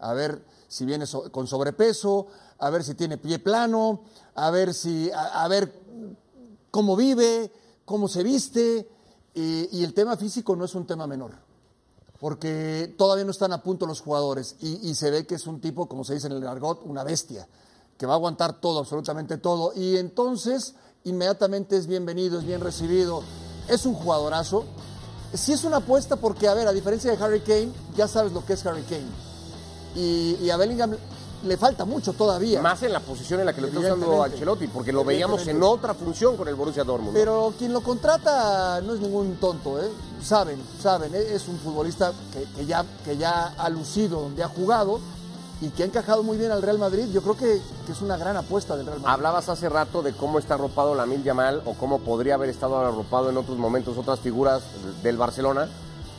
A 0.00 0.12
ver 0.12 0.42
si 0.68 0.84
viene 0.84 1.06
con 1.30 1.46
sobrepeso, 1.46 2.26
a 2.58 2.70
ver 2.70 2.82
si 2.82 2.94
tiene 2.94 3.18
pie 3.18 3.38
plano, 3.38 4.02
a 4.34 4.50
ver 4.50 4.74
si, 4.74 5.10
a, 5.12 5.46
ver 5.48 5.72
cómo 6.70 6.96
vive, 6.96 7.52
cómo 7.84 8.08
se 8.08 8.22
viste. 8.22 8.88
Y, 9.34 9.82
el 9.82 9.94
tema 9.94 10.16
físico 10.16 10.56
no 10.56 10.64
es 10.64 10.74
un 10.74 10.86
tema 10.86 11.06
menor, 11.06 11.32
porque 12.20 12.94
todavía 12.96 13.24
no 13.24 13.30
están 13.30 13.52
a 13.52 13.62
punto 13.62 13.86
los 13.86 14.00
jugadores 14.00 14.56
y, 14.60 14.88
y 14.88 14.94
se 14.94 15.10
ve 15.10 15.26
que 15.26 15.34
es 15.34 15.46
un 15.46 15.60
tipo, 15.60 15.88
como 15.88 16.04
se 16.04 16.14
dice 16.14 16.28
en 16.28 16.34
el 16.34 16.46
argot, 16.46 16.82
una 16.84 17.04
bestia, 17.04 17.48
que 17.98 18.06
va 18.06 18.14
a 18.14 18.16
aguantar 18.16 18.60
todo, 18.60 18.80
absolutamente 18.80 19.38
todo. 19.38 19.72
Y 19.74 19.96
entonces 19.96 20.74
inmediatamente 21.04 21.76
es 21.76 21.86
bienvenido, 21.86 22.38
es 22.38 22.46
bien 22.46 22.60
recibido, 22.60 23.22
es 23.68 23.86
un 23.86 23.94
jugadorazo. 23.94 24.64
Sí 25.34 25.52
es 25.52 25.64
una 25.64 25.78
apuesta 25.78 26.16
porque, 26.16 26.48
a 26.48 26.54
ver, 26.54 26.68
a 26.68 26.72
diferencia 26.72 27.10
de 27.10 27.22
Harry 27.22 27.40
Kane, 27.40 27.72
ya 27.96 28.06
sabes 28.06 28.32
lo 28.32 28.44
que 28.44 28.52
es 28.52 28.64
Harry 28.66 28.82
Kane. 28.82 29.33
Y, 29.94 30.50
a 30.50 30.56
Bellingham 30.56 30.96
le 31.44 31.56
falta 31.56 31.84
mucho 31.84 32.12
todavía. 32.14 32.62
Más 32.62 32.82
en 32.82 32.92
la 32.92 33.00
posición 33.00 33.40
en 33.40 33.46
la 33.46 33.52
que 33.52 33.60
lo 33.60 33.66
está 33.66 33.80
usando 33.80 34.22
Ancelotti, 34.22 34.66
porque 34.68 34.92
lo 34.92 35.04
veíamos 35.04 35.46
en 35.46 35.62
otra 35.62 35.94
función 35.94 36.36
con 36.36 36.48
el 36.48 36.54
Borussia 36.54 36.84
Dortmund. 36.84 37.14
Pero 37.14 37.52
quien 37.58 37.72
lo 37.72 37.82
contrata 37.82 38.80
no 38.80 38.94
es 38.94 39.00
ningún 39.00 39.36
tonto, 39.36 39.80
¿eh? 39.82 39.88
Saben, 40.22 40.58
saben, 40.80 41.14
¿eh? 41.14 41.34
es 41.34 41.46
un 41.48 41.58
futbolista 41.58 42.12
que, 42.56 42.64
ya, 42.64 42.84
que 43.04 43.18
ya 43.18 43.52
ha 43.58 43.68
lucido 43.68 44.22
donde 44.22 44.42
ha 44.42 44.48
jugado 44.48 45.00
y 45.60 45.68
que 45.68 45.82
ha 45.82 45.86
encajado 45.86 46.22
muy 46.22 46.36
bien 46.36 46.50
al 46.50 46.62
Real 46.62 46.78
Madrid. 46.78 47.06
Yo 47.12 47.22
creo 47.22 47.36
que, 47.36 47.60
es 47.90 48.00
una 48.00 48.16
gran 48.16 48.36
apuesta 48.36 48.76
del 48.76 48.86
Real 48.86 49.00
Madrid. 49.00 49.12
Hablabas 49.12 49.48
hace 49.48 49.68
rato 49.68 50.02
de 50.02 50.12
cómo 50.12 50.38
está 50.38 50.54
arropado 50.54 50.94
la 50.94 51.06
Mil 51.06 51.22
Yamal 51.22 51.62
o 51.64 51.74
cómo 51.74 52.00
podría 52.00 52.34
haber 52.34 52.48
estado 52.48 52.78
arropado 52.78 53.30
en 53.30 53.36
otros 53.36 53.58
momentos 53.58 53.96
otras 53.96 54.20
figuras 54.20 54.62
del 55.02 55.16
Barcelona. 55.16 55.68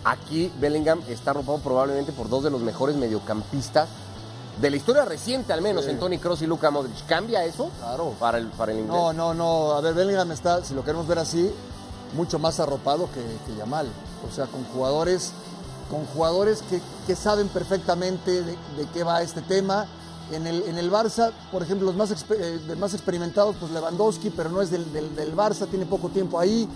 Aquí 0.05 0.51
Bellingham 0.59 1.01
está 1.09 1.31
arropado 1.31 1.57
probablemente 1.59 2.13
por 2.13 2.29
dos 2.29 2.43
de 2.43 2.51
los 2.51 2.62
mejores 2.62 2.95
mediocampistas 2.95 3.89
de 4.62 4.69
la 4.69 4.77
historia 4.77 5.03
reciente 5.03 5.51
al 5.51 5.62
menos 5.62 5.85
en 5.88 6.00
Tony 6.00 6.17
Cross 6.17 6.43
y 6.43 6.47
Luka 6.47 6.71
Modric. 6.71 7.05
¿Cambia 7.05 7.43
eso? 7.43 7.69
Claro. 7.79 8.13
Para 8.19 8.38
el, 8.38 8.47
para 8.47 8.71
el 8.71 8.79
inglés. 8.79 8.95
No, 8.95 9.12
no, 9.12 9.33
no. 9.33 9.71
A 9.74 9.81
ver, 9.81 9.93
Bellingham 9.93 10.31
está, 10.31 10.63
si 10.63 10.74
lo 10.74 10.83
queremos 10.83 11.07
ver 11.07 11.19
así, 11.19 11.51
mucho 12.15 12.39
más 12.39 12.59
arropado 12.62 13.09
que, 13.12 13.21
que 13.45 13.57
Yamal. 13.57 13.88
O 14.29 14.33
sea, 14.33 14.45
con 14.45 14.63
jugadores 14.65 15.33
con 15.89 16.05
jugadores 16.05 16.63
que, 17.05 17.15
saben 17.15 17.47
perfectamente 17.50 18.43
de, 18.43 18.57
qué 18.93 19.03
va 19.03 19.21
este 19.21 19.41
tema. 19.41 19.85
En 20.31 20.47
el, 20.47 20.63
en 20.63 20.79
el 20.79 20.91
Barça, 20.91 21.31
por 21.51 21.62
ejemplo, 21.62 21.85
los 21.85 21.95
más, 21.95 22.12
eh, 22.31 22.59
más 22.79 22.95
experimentados, 22.95 23.55
pues 23.59 23.71
Lewandowski, 23.71 24.31
pero 24.31 24.50
no 24.50 24.59
es 24.59 24.71
del, 24.71 24.91
del, 24.91 25.35
Barça, 25.35 25.67
tiene 25.67 25.85
poco 25.85 26.09
tiempo 26.09 26.39
ahí. 26.39 26.67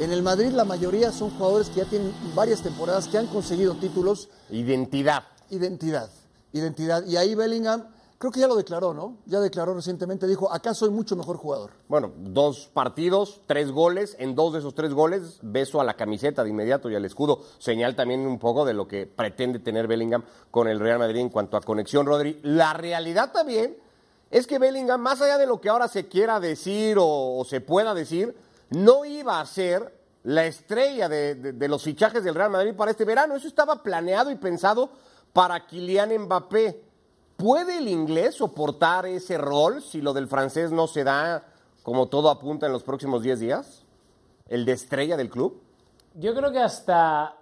En 0.00 0.12
el 0.12 0.22
Madrid 0.22 0.50
la 0.50 0.64
mayoría 0.64 1.12
son 1.12 1.30
jugadores 1.30 1.68
que 1.68 1.76
ya 1.76 1.84
tienen 1.84 2.12
varias 2.34 2.62
temporadas, 2.62 3.06
que 3.06 3.18
han 3.18 3.26
conseguido 3.26 3.74
títulos. 3.74 4.30
Identidad. 4.50 5.24
Identidad, 5.50 6.10
identidad. 6.52 7.04
Y 7.06 7.16
ahí 7.16 7.34
Bellingham 7.34 7.84
Creo 8.20 8.32
que 8.32 8.40
ya 8.40 8.48
lo 8.48 8.56
declaró, 8.56 8.92
¿no? 8.92 9.16
Ya 9.24 9.40
declaró 9.40 9.72
recientemente, 9.72 10.26
dijo, 10.26 10.52
acá 10.52 10.74
soy 10.74 10.90
mucho 10.90 11.16
mejor 11.16 11.38
jugador. 11.38 11.70
Bueno, 11.88 12.12
dos 12.18 12.68
partidos, 12.70 13.40
tres 13.46 13.72
goles, 13.72 14.14
en 14.18 14.34
dos 14.34 14.52
de 14.52 14.58
esos 14.58 14.74
tres 14.74 14.92
goles, 14.92 15.38
beso 15.40 15.80
a 15.80 15.84
la 15.84 15.94
camiseta 15.94 16.44
de 16.44 16.50
inmediato 16.50 16.90
y 16.90 16.94
al 16.94 17.06
escudo, 17.06 17.40
señal 17.58 17.96
también 17.96 18.26
un 18.26 18.38
poco 18.38 18.66
de 18.66 18.74
lo 18.74 18.86
que 18.86 19.06
pretende 19.06 19.58
tener 19.58 19.86
Bellingham 19.86 20.22
con 20.50 20.68
el 20.68 20.80
Real 20.80 20.98
Madrid 20.98 21.20
en 21.20 21.30
cuanto 21.30 21.56
a 21.56 21.62
conexión, 21.62 22.04
Rodri. 22.04 22.38
La 22.42 22.74
realidad 22.74 23.32
también 23.32 23.78
es 24.30 24.46
que 24.46 24.58
Bellingham, 24.58 25.00
más 25.00 25.22
allá 25.22 25.38
de 25.38 25.46
lo 25.46 25.58
que 25.58 25.70
ahora 25.70 25.88
se 25.88 26.06
quiera 26.06 26.40
decir 26.40 26.98
o, 27.00 27.42
se 27.48 27.62
pueda 27.62 27.94
decir, 27.94 28.36
no 28.68 29.06
iba 29.06 29.40
a 29.40 29.46
ser 29.46 29.98
la 30.22 30.44
estrella 30.46 31.08
de, 31.08 31.34
de 31.34 31.68
los 31.68 31.82
fichajes 31.82 32.24
del 32.24 32.34
Real 32.34 32.50
Madrid 32.50 32.74
para 32.74 32.90
este 32.90 33.04
verano. 33.04 33.34
Eso 33.34 33.48
estaba 33.48 33.82
planeado 33.82 34.30
y 34.30 34.36
pensado 34.36 34.90
para 35.32 35.66
Kylian 35.66 36.24
Mbappé. 36.24 36.82
¿Puede 37.36 37.78
el 37.78 37.88
inglés 37.88 38.34
soportar 38.34 39.06
ese 39.06 39.38
rol 39.38 39.82
si 39.82 40.02
lo 40.02 40.12
del 40.12 40.28
francés 40.28 40.72
no 40.72 40.86
se 40.86 41.04
da 41.04 41.44
como 41.82 42.08
todo 42.08 42.28
apunta 42.28 42.66
en 42.66 42.72
los 42.72 42.82
próximos 42.82 43.22
10 43.22 43.40
días? 43.40 43.84
¿El 44.46 44.64
de 44.64 44.72
estrella 44.72 45.16
del 45.16 45.30
club? 45.30 45.62
Yo 46.14 46.34
creo 46.34 46.52
que 46.52 46.58
hasta 46.58 47.36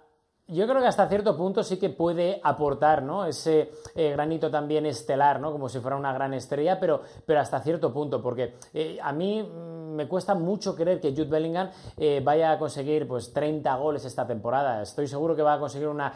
yo 0.49 0.67
creo 0.67 0.81
que 0.81 0.87
hasta 0.87 1.07
cierto 1.07 1.37
punto 1.37 1.63
sí 1.63 1.77
que 1.77 1.91
puede 1.91 2.41
aportar 2.43 3.03
¿no? 3.03 3.25
ese 3.25 3.71
eh, 3.93 4.11
granito 4.11 4.49
también 4.49 4.87
estelar, 4.87 5.39
¿no? 5.39 5.51
como 5.51 5.69
si 5.69 5.79
fuera 5.79 5.95
una 5.95 6.11
gran 6.11 6.33
estrella, 6.33 6.79
pero, 6.79 7.03
pero 7.25 7.39
hasta 7.39 7.59
cierto 7.59 7.93
punto, 7.93 8.19
porque 8.19 8.55
eh, 8.73 8.97
a 8.99 9.13
mí 9.13 9.43
mm, 9.43 9.78
me 9.99 10.07
cuesta 10.07 10.33
mucho 10.33 10.75
creer 10.75 10.99
que 10.99 11.11
Jude 11.11 11.25
Bellingham 11.25 11.69
eh, 11.97 12.21
vaya 12.23 12.51
a 12.51 12.57
conseguir 12.57 13.07
pues, 13.07 13.31
30 13.33 13.75
goles 13.75 14.05
esta 14.05 14.25
temporada. 14.25 14.81
Estoy 14.81 15.07
seguro 15.07 15.35
que 15.35 15.41
va 15.41 15.53
a 15.53 15.59
conseguir 15.59 15.87
una 15.87 16.13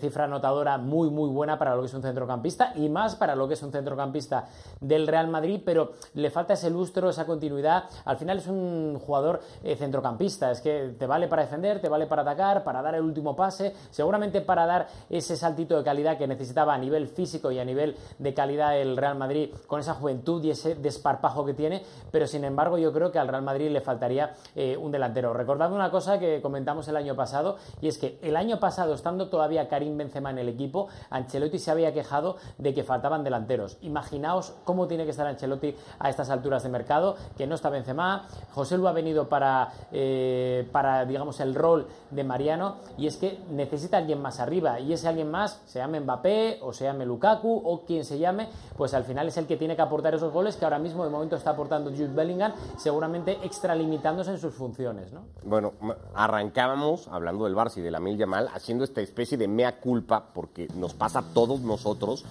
cifra 0.00 0.24
anotadora 0.24 0.78
muy, 0.78 1.10
muy 1.10 1.28
buena 1.28 1.58
para 1.58 1.74
lo 1.74 1.82
que 1.82 1.86
es 1.86 1.94
un 1.94 2.02
centrocampista 2.02 2.72
y 2.74 2.88
más 2.88 3.16
para 3.16 3.36
lo 3.36 3.46
que 3.46 3.54
es 3.54 3.62
un 3.62 3.70
centrocampista 3.70 4.46
del 4.80 5.06
Real 5.06 5.28
Madrid, 5.28 5.60
pero 5.64 5.92
le 6.14 6.30
falta 6.30 6.54
ese 6.54 6.70
lustro, 6.70 7.10
esa 7.10 7.26
continuidad. 7.26 7.84
Al 8.04 8.16
final 8.16 8.38
es 8.38 8.46
un 8.46 8.98
jugador 8.98 9.40
centrocampista, 9.76 10.50
es 10.50 10.60
que 10.60 10.94
te 10.98 11.06
vale 11.06 11.28
para 11.28 11.42
defender, 11.42 11.80
te 11.80 11.88
vale 11.88 12.06
para 12.06 12.22
atacar, 12.22 12.64
para 12.64 12.82
dar 12.82 12.94
el 12.94 13.02
último 13.02 13.36
paso 13.36 13.52
seguramente 13.90 14.40
para 14.40 14.66
dar 14.66 14.88
ese 15.10 15.36
saltito 15.36 15.76
de 15.76 15.84
calidad 15.84 16.18
que 16.18 16.26
necesitaba 16.26 16.74
a 16.74 16.78
nivel 16.78 17.08
físico 17.08 17.50
y 17.50 17.58
a 17.58 17.64
nivel 17.64 17.96
de 18.18 18.34
calidad 18.34 18.78
el 18.78 18.96
Real 18.96 19.16
Madrid 19.16 19.50
con 19.66 19.80
esa 19.80 19.94
juventud 19.94 20.42
y 20.44 20.50
ese 20.50 20.74
desparpajo 20.74 21.44
que 21.44 21.54
tiene, 21.54 21.82
pero 22.10 22.26
sin 22.26 22.44
embargo 22.44 22.78
yo 22.78 22.92
creo 22.92 23.01
que 23.10 23.18
al 23.18 23.28
Real 23.28 23.42
Madrid 23.42 23.70
le 23.70 23.80
faltaría 23.80 24.34
eh, 24.54 24.76
un 24.76 24.92
delantero. 24.92 25.32
Recordad 25.32 25.72
una 25.72 25.90
cosa 25.90 26.18
que 26.18 26.40
comentamos 26.40 26.86
el 26.88 26.96
año 26.96 27.16
pasado 27.16 27.56
y 27.80 27.88
es 27.88 27.98
que 27.98 28.18
el 28.22 28.36
año 28.36 28.60
pasado, 28.60 28.94
estando 28.94 29.28
todavía 29.28 29.68
Karim 29.68 29.96
Benzema 29.96 30.30
en 30.30 30.38
el 30.38 30.48
equipo, 30.48 30.88
Ancelotti 31.10 31.58
se 31.58 31.70
había 31.70 31.92
quejado 31.92 32.36
de 32.58 32.74
que 32.74 32.84
faltaban 32.84 33.24
delanteros. 33.24 33.78
Imaginaos 33.80 34.54
cómo 34.64 34.86
tiene 34.86 35.04
que 35.04 35.10
estar 35.10 35.26
Ancelotti 35.26 35.74
a 35.98 36.10
estas 36.10 36.30
alturas 36.30 36.62
de 36.62 36.68
mercado, 36.68 37.16
que 37.36 37.46
no 37.46 37.54
está 37.54 37.70
Benzema, 37.70 38.26
José 38.52 38.76
Lu 38.76 38.86
ha 38.86 38.92
venido 38.92 39.28
para, 39.28 39.72
eh, 39.90 40.68
para 40.72 41.04
digamos, 41.04 41.40
el 41.40 41.54
rol 41.54 41.86
de 42.10 42.24
Mariano 42.24 42.76
y 42.98 43.06
es 43.06 43.16
que 43.16 43.38
necesita 43.50 43.98
alguien 43.98 44.20
más 44.20 44.40
arriba 44.40 44.80
y 44.80 44.92
ese 44.92 45.08
alguien 45.08 45.30
más, 45.30 45.62
se 45.66 45.78
llame 45.78 46.00
Mbappé 46.00 46.58
o 46.62 46.72
se 46.72 46.84
llame 46.84 47.06
Lukaku 47.06 47.62
o 47.64 47.84
quien 47.84 48.04
se 48.04 48.18
llame, 48.18 48.48
pues 48.76 48.94
al 48.94 49.04
final 49.04 49.28
es 49.28 49.36
el 49.36 49.46
que 49.46 49.56
tiene 49.56 49.76
que 49.76 49.82
aportar 49.82 50.14
esos 50.14 50.32
goles 50.32 50.56
que 50.56 50.64
ahora 50.64 50.78
mismo 50.78 51.04
de 51.04 51.10
momento 51.10 51.36
está 51.36 51.50
aportando 51.50 51.90
Jude 51.90 52.08
Bellingham, 52.08 52.52
seguramente 52.92 53.38
extralimitándose 53.42 54.32
en 54.32 54.38
sus 54.38 54.54
funciones. 54.54 55.10
¿no? 55.12 55.24
Bueno, 55.44 55.72
arrancábamos 56.14 57.08
hablando 57.08 57.44
del 57.44 57.54
Barça 57.54 57.78
y 57.78 57.80
de 57.80 57.90
la 57.90 58.00
Mil 58.00 58.18
Yamal, 58.18 58.48
haciendo 58.52 58.84
esta 58.84 59.00
especie 59.00 59.38
de 59.38 59.48
mea 59.48 59.80
culpa 59.80 60.22
porque 60.34 60.68
nos 60.76 60.92
pasa 60.92 61.20
a 61.20 61.22
todos 61.22 61.60
nosotros 61.62 62.24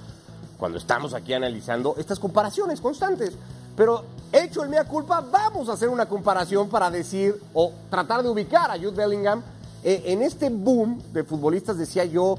cuando 0.59 0.77
estamos 0.77 1.15
aquí 1.15 1.33
analizando 1.33 1.95
estas 1.97 2.19
comparaciones 2.19 2.79
constantes. 2.79 3.35
Pero 3.75 4.03
hecho 4.31 4.61
el 4.61 4.69
mea 4.69 4.83
culpa, 4.83 5.21
vamos 5.21 5.67
a 5.69 5.73
hacer 5.73 5.89
una 5.89 6.05
comparación 6.05 6.69
para 6.69 6.91
decir 6.91 7.41
o 7.55 7.71
tratar 7.89 8.21
de 8.21 8.29
ubicar 8.29 8.69
a 8.69 8.77
Jude 8.77 8.91
Bellingham 8.91 9.41
eh, 9.83 10.03
en 10.05 10.21
este 10.21 10.49
boom 10.49 11.01
de 11.11 11.23
futbolistas, 11.23 11.77
decía 11.77 12.05
yo, 12.05 12.37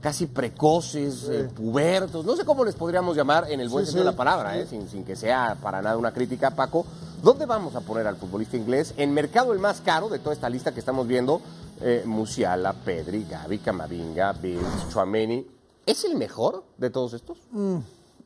casi 0.00 0.26
precoces, 0.26 1.28
eh, 1.28 1.50
pubertos, 1.54 2.24
no 2.24 2.34
sé 2.34 2.46
cómo 2.46 2.64
les 2.64 2.74
podríamos 2.74 3.14
llamar 3.14 3.50
en 3.50 3.60
el 3.60 3.68
buen 3.68 3.84
Sí, 3.84 3.92
sentido 3.92 4.06
de 4.06 4.12
la 4.12 4.16
palabra, 4.16 4.56
eh, 4.56 4.66
sin, 4.66 4.88
sin 4.88 5.04
que 5.04 5.14
sea 5.14 5.58
para 5.60 5.82
nada 5.82 5.98
una 5.98 6.12
crítica, 6.12 6.52
Paco. 6.52 6.86
¿Dónde 7.22 7.44
vamos 7.46 7.74
a 7.74 7.80
poner 7.80 8.06
al 8.06 8.16
futbolista 8.16 8.56
inglés? 8.56 8.94
En 8.96 9.12
mercado 9.12 9.52
el 9.52 9.58
más 9.58 9.80
caro 9.82 10.08
de 10.08 10.18
toda 10.18 10.32
esta 10.34 10.48
lista 10.48 10.72
que 10.72 10.80
estamos 10.80 11.06
viendo, 11.06 11.40
eh, 11.80 12.02
Musiala, 12.06 12.72
Pedri, 12.72 13.24
Gavi, 13.24 13.58
Camavinga, 13.58 14.32
Bills, 14.32 14.88
Chouameni. 14.90 15.46
¿Es 15.84 16.04
el 16.04 16.16
mejor 16.16 16.64
de 16.78 16.88
todos 16.90 17.12
estos? 17.12 17.38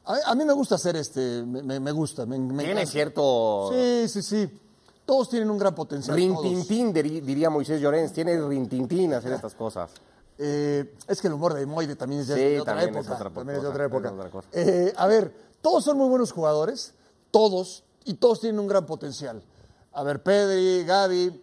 A, 0.04 0.30
a 0.30 0.34
mí 0.34 0.44
me 0.44 0.52
gusta 0.52 0.76
hacer 0.76 0.94
este, 0.96 1.42
me, 1.44 1.90
gusta. 1.92 2.24
Me, 2.26 2.38
me 2.38 2.62
Tiene 2.62 2.72
encanta. 2.82 2.90
cierto 2.92 3.70
Sí, 3.72 4.08
sí, 4.08 4.22
sí. 4.22 4.60
Todos 5.04 5.28
tienen 5.28 5.50
un 5.50 5.58
gran 5.58 5.74
potencial. 5.74 6.16
rintintín, 6.16 6.92
diría 6.92 7.50
Moisés 7.50 7.80
Llorens. 7.80 8.12
Tiene 8.12 8.40
rintintín 8.40 9.12
hacer 9.14 9.32
estas 9.32 9.54
cosas. 9.54 9.90
Eh, 10.38 10.94
es 11.06 11.20
que 11.20 11.28
el 11.28 11.34
humor 11.34 11.54
de 11.54 11.66
Moide 11.66 11.94
también 11.96 12.22
es 12.22 12.28
de, 12.28 12.34
Sí, 12.34 12.40
de 12.40 12.60
otra 12.60 12.74
también 12.74 12.96
es 12.96 13.06
época. 13.06 13.14
otra 13.16 13.30
también 13.30 13.56
es 13.56 13.62
de 13.62 13.68
otra 13.68 13.84
época. 13.86 14.08
es 14.08 14.14
otra. 14.14 14.42
Eh, 14.52 14.92
a 14.96 15.06
ver, 15.06 15.34
todos 15.62 15.84
son 15.84 15.96
muy 15.98 16.08
buenos 16.08 16.32
jugadores, 16.32 16.94
todos, 17.30 17.83
y 18.04 18.14
todos 18.14 18.40
tienen 18.40 18.58
un 18.60 18.66
gran 18.66 18.86
potencial. 18.86 19.42
A 19.92 20.02
ver, 20.02 20.22
Pedri, 20.22 20.84
Gaby. 20.84 21.42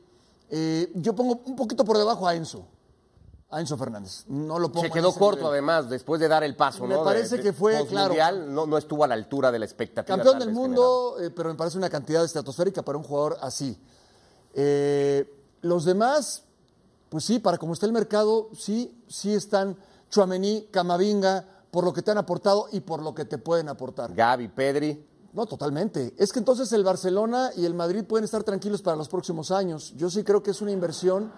eh, 0.49 0.91
yo 0.95 1.13
pongo 1.15 1.41
un 1.45 1.55
poquito 1.55 1.83
por 1.85 1.97
debajo 1.97 2.27
a 2.27 2.35
Enzo. 2.35 2.65
A 3.49 3.59
Enzo 3.59 3.77
Fernández. 3.77 4.23
No 4.27 4.59
lo 4.59 4.71
pongo 4.71 4.85
Se 4.85 4.91
quedó 4.91 5.13
corto, 5.13 5.37
nivel. 5.41 5.51
además, 5.53 5.89
después 5.89 6.21
de 6.21 6.27
dar 6.29 6.43
el 6.43 6.55
paso, 6.55 6.85
Me 6.87 6.97
parece 6.97 7.37
de- 7.37 7.43
que 7.43 7.53
fue, 7.53 7.85
claro. 7.87 8.13
No, 8.47 8.65
no 8.65 8.77
estuvo 8.77 9.03
a 9.03 9.07
la 9.07 9.13
altura 9.13 9.51
de 9.51 9.59
la 9.59 9.65
expectativa. 9.65 10.15
Campeón 10.15 10.39
del 10.39 10.51
mundo, 10.51 11.17
eh, 11.19 11.29
pero 11.31 11.49
me 11.49 11.55
parece 11.55 11.77
una 11.77 11.89
cantidad 11.89 12.23
estratosférica 12.23 12.81
para 12.81 12.97
un 12.97 13.03
jugador 13.03 13.37
así. 13.41 13.77
Eh, 14.53 15.33
los 15.61 15.85
demás, 15.85 16.43
pues 17.09 17.23
sí, 17.25 17.39
para 17.39 17.57
como 17.57 17.73
está 17.73 17.85
el 17.85 17.91
mercado, 17.93 18.49
sí, 18.57 19.03
sí 19.07 19.33
están 19.33 19.77
Chuamení, 20.09 20.67
Camavinga, 20.71 21.45
por 21.71 21.83
lo 21.85 21.93
que 21.93 22.01
te 22.01 22.11
han 22.11 22.17
aportado 22.17 22.67
y 22.71 22.81
por 22.81 23.01
lo 23.01 23.13
que 23.15 23.23
te 23.25 23.37
pueden 23.37 23.69
aportar. 23.69 24.13
Gaby, 24.13 24.49
Pedri. 24.49 25.07
No, 25.33 25.45
totalmente. 25.45 26.13
Es 26.17 26.33
que 26.33 26.39
entonces 26.39 26.71
el 26.73 26.83
Barcelona 26.83 27.51
y 27.55 27.65
el 27.65 27.73
Madrid 27.73 28.03
pueden 28.03 28.25
estar 28.25 28.43
tranquilos 28.43 28.81
para 28.81 28.97
los 28.97 29.07
próximos 29.07 29.51
años. 29.51 29.93
Yo 29.95 30.09
sí 30.09 30.23
creo 30.23 30.43
que 30.43 30.51
es 30.51 30.61
una 30.61 30.71
inversión 30.71 31.31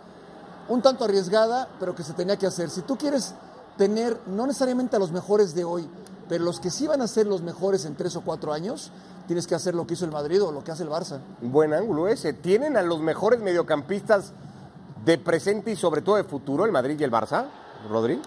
un 0.70 0.82
tanto 0.82 1.04
arriesgada, 1.04 1.68
pero 1.80 1.94
que 1.94 2.04
se 2.04 2.14
tenía 2.14 2.38
que 2.38 2.48
hacer. 2.48 2.70
Si 2.70 2.82
tú 2.82 2.98
quieres 2.98 3.34
tener, 3.78 4.18
no 4.28 4.48
necesariamente 4.48 4.96
a 4.96 5.00
los 5.00 5.12
mejores 5.12 5.54
de 5.54 5.64
hoy, 5.64 5.88
pero 6.30 6.44
los 6.44 6.60
que 6.60 6.70
sí 6.70 6.88
van 6.88 7.02
a 7.02 7.08
ser 7.08 7.28
los 7.28 7.42
mejores 7.42 7.86
en 7.86 7.96
tres 7.96 8.16
o 8.16 8.22
cuatro 8.22 8.54
años, 8.54 8.92
tienes 9.28 9.46
que 9.46 9.56
hacer 9.56 9.76
lo 9.76 9.86
que 9.86 9.94
hizo 9.94 10.06
el 10.06 10.12
Madrid 10.12 10.42
o 10.42 10.52
lo 10.52 10.64
que 10.64 10.72
hace 10.72 10.84
el 10.84 10.90
Barça. 10.90 11.20
Buen 11.42 11.74
ángulo 11.74 12.08
ese. 12.08 12.34
¿Tienen 12.34 12.78
a 12.78 12.82
los 12.82 13.00
mejores 13.02 13.40
mediocampistas 13.42 14.34
de 15.06 15.18
presente 15.18 15.72
y 15.72 15.76
sobre 15.76 16.02
todo 16.02 16.16
de 16.16 16.24
futuro 16.24 16.66
el 16.66 16.72
Madrid 16.72 17.00
y 17.00 17.04
el 17.04 17.12
Barça, 17.12 17.48
Rodri? 17.90 18.22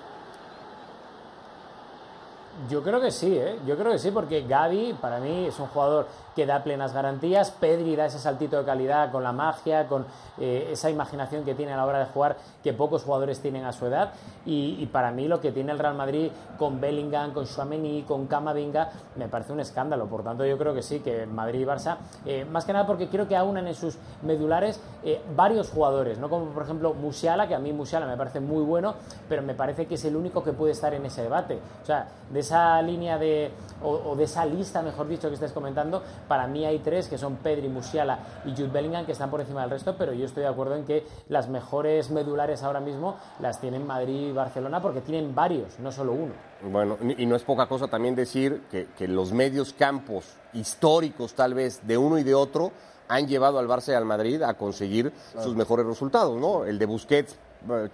Yo 2.71 2.83
creo 2.83 3.01
que 3.01 3.11
sí, 3.11 3.37
¿eh? 3.37 3.59
yo 3.67 3.77
creo 3.77 3.93
que 3.93 3.99
sí, 3.99 4.11
porque 4.11 4.43
Gaby 4.43 4.97
para 5.01 5.19
mí 5.19 5.47
es 5.47 5.59
un 5.61 5.67
jugador 5.67 6.07
que 6.37 6.45
da 6.45 6.63
plenas 6.63 6.93
garantías, 6.93 7.51
Pedri 7.51 7.97
da 7.97 8.05
ese 8.05 8.19
saltito 8.19 8.59
de 8.59 8.65
calidad 8.65 9.11
con 9.11 9.25
la 9.25 9.33
magia, 9.33 9.89
con 9.89 10.05
eh, 10.39 10.69
esa 10.71 10.91
imaginación 10.91 11.45
que 11.45 11.55
tiene 11.55 11.73
a 11.73 11.79
la 11.79 11.87
hora 11.87 11.99
de 11.99 12.05
jugar 12.05 12.37
que 12.63 12.75
pocos 12.75 13.05
jugadores 13.05 13.41
tienen 13.41 13.65
a 13.65 13.73
su 13.73 13.87
edad. 13.87 14.13
Y, 14.45 14.85
para 14.93 15.11
mí 15.11 15.27
lo 15.27 15.41
que 15.41 15.51
tiene 15.51 15.73
el 15.73 15.79
Real 15.79 15.95
Madrid 15.95 16.31
con 16.59 16.81
Bellingham, 16.81 17.33
con 17.33 17.47
Chouameni, 17.47 18.03
con 18.03 18.27
Camavinga 18.27 18.91
me 19.17 19.29
parece 19.29 19.53
un 19.53 19.61
escándalo, 19.61 20.07
por 20.07 20.23
tanto 20.23 20.45
yo 20.45 20.59
creo 20.59 20.75
que 20.75 20.83
sí, 20.83 21.01
que 21.01 21.27
Madrid 21.27 21.61
y 21.61 21.65
Barça, 21.65 21.97
eh, 22.27 22.45
más 22.45 22.65
que 22.65 22.73
nada 22.73 22.87
porque 22.87 23.09
quiero 23.09 23.27
que 23.27 23.35
aunan 23.35 23.67
en 23.67 23.75
sus 23.75 23.97
medulares 24.23 24.81
eh, 25.03 25.23
varios 25.35 25.71
jugadores, 25.71 26.19
no 26.19 26.29
como 26.29 26.47
por 26.47 26.63
ejemplo 26.65 26.93
Musiala, 26.93 27.49
que 27.49 27.55
a 27.55 27.59
mí 27.59 27.73
Musiala 27.73 28.07
me 28.07 28.17
parece 28.17 28.41
muy 28.41 28.63
bueno, 28.63 28.95
pero 29.29 29.43
me 29.43 29.55
parece 29.55 29.87
que 29.87 29.95
es 29.95 30.05
el 30.05 30.17
único 30.17 30.45
que 30.45 30.53
puede 30.53 30.73
estar 30.73 30.93
en 30.93 31.07
ese 31.07 31.23
debate, 31.23 31.59
o 31.83 31.87
sea, 31.87 32.09
de 32.31 32.41
esa 32.41 32.81
línea 32.83 33.19
de, 33.19 33.51
o, 33.83 34.11
o 34.11 34.17
de 34.17 34.25
esa 34.25 34.45
lista, 34.45 34.83
mejor 34.83 35.09
dicho, 35.09 35.29
que 35.29 35.35
estés 35.35 35.53
comentando, 35.53 36.03
para 36.29 36.47
mí 36.47 36.65
hay 36.65 36.79
tres 36.81 37.09
que 37.09 37.19
son 37.19 37.37
Pedri, 37.37 37.69
Musiala 37.69 38.19
y 38.45 38.51
Jude 38.51 38.69
Bellingham 38.69 39.07
que 39.07 39.13
están 39.13 39.31
por 39.31 39.41
encima 39.41 39.63
del 39.63 39.71
resto, 39.71 39.97
pero 39.97 40.13
yo 40.13 40.27
estoy 40.27 40.43
de 40.43 40.49
acuerdo 40.49 40.77
en 40.77 40.85
que 40.85 41.05
las 41.29 41.49
mejores 41.49 42.11
medulares 42.11 42.63
ahora 42.63 42.81
mismo 42.81 43.17
las 43.41 43.61
tienen 43.61 43.87
Madrid 43.87 44.29
y 44.29 44.33
Barcelona 44.33 44.81
porque 44.81 45.01
tienen 45.01 45.35
varios, 45.35 45.79
no 45.79 45.93
solo 45.93 46.13
uno. 46.13 46.33
Bueno, 46.63 46.97
y 47.17 47.27
no 47.27 47.37
es 47.37 47.43
poca 47.43 47.67
cosa 47.67 47.89
también 47.89 48.15
decir 48.15 48.63
que, 48.71 48.89
que 48.97 49.09
los 49.09 49.33
medios 49.33 49.73
campos 49.73 50.35
históricos 50.53 51.35
tal 51.35 51.55
vez 51.55 51.87
de 51.87 51.99
uno 51.99 52.19
y 52.19 52.23
de 52.23 52.35
otro 52.35 52.73
han 53.09 53.27
llevado 53.27 53.59
al 53.59 53.69
Barça 53.69 53.91
y 53.91 53.95
al 53.95 54.05
Madrid 54.05 54.43
a 54.43 54.55
conseguir 54.55 55.13
sus 55.41 55.55
mejores 55.55 55.87
resultados, 55.87 56.41
¿no? 56.41 56.65
El 56.65 56.79
de 56.79 56.87
Busquets, 56.87 57.39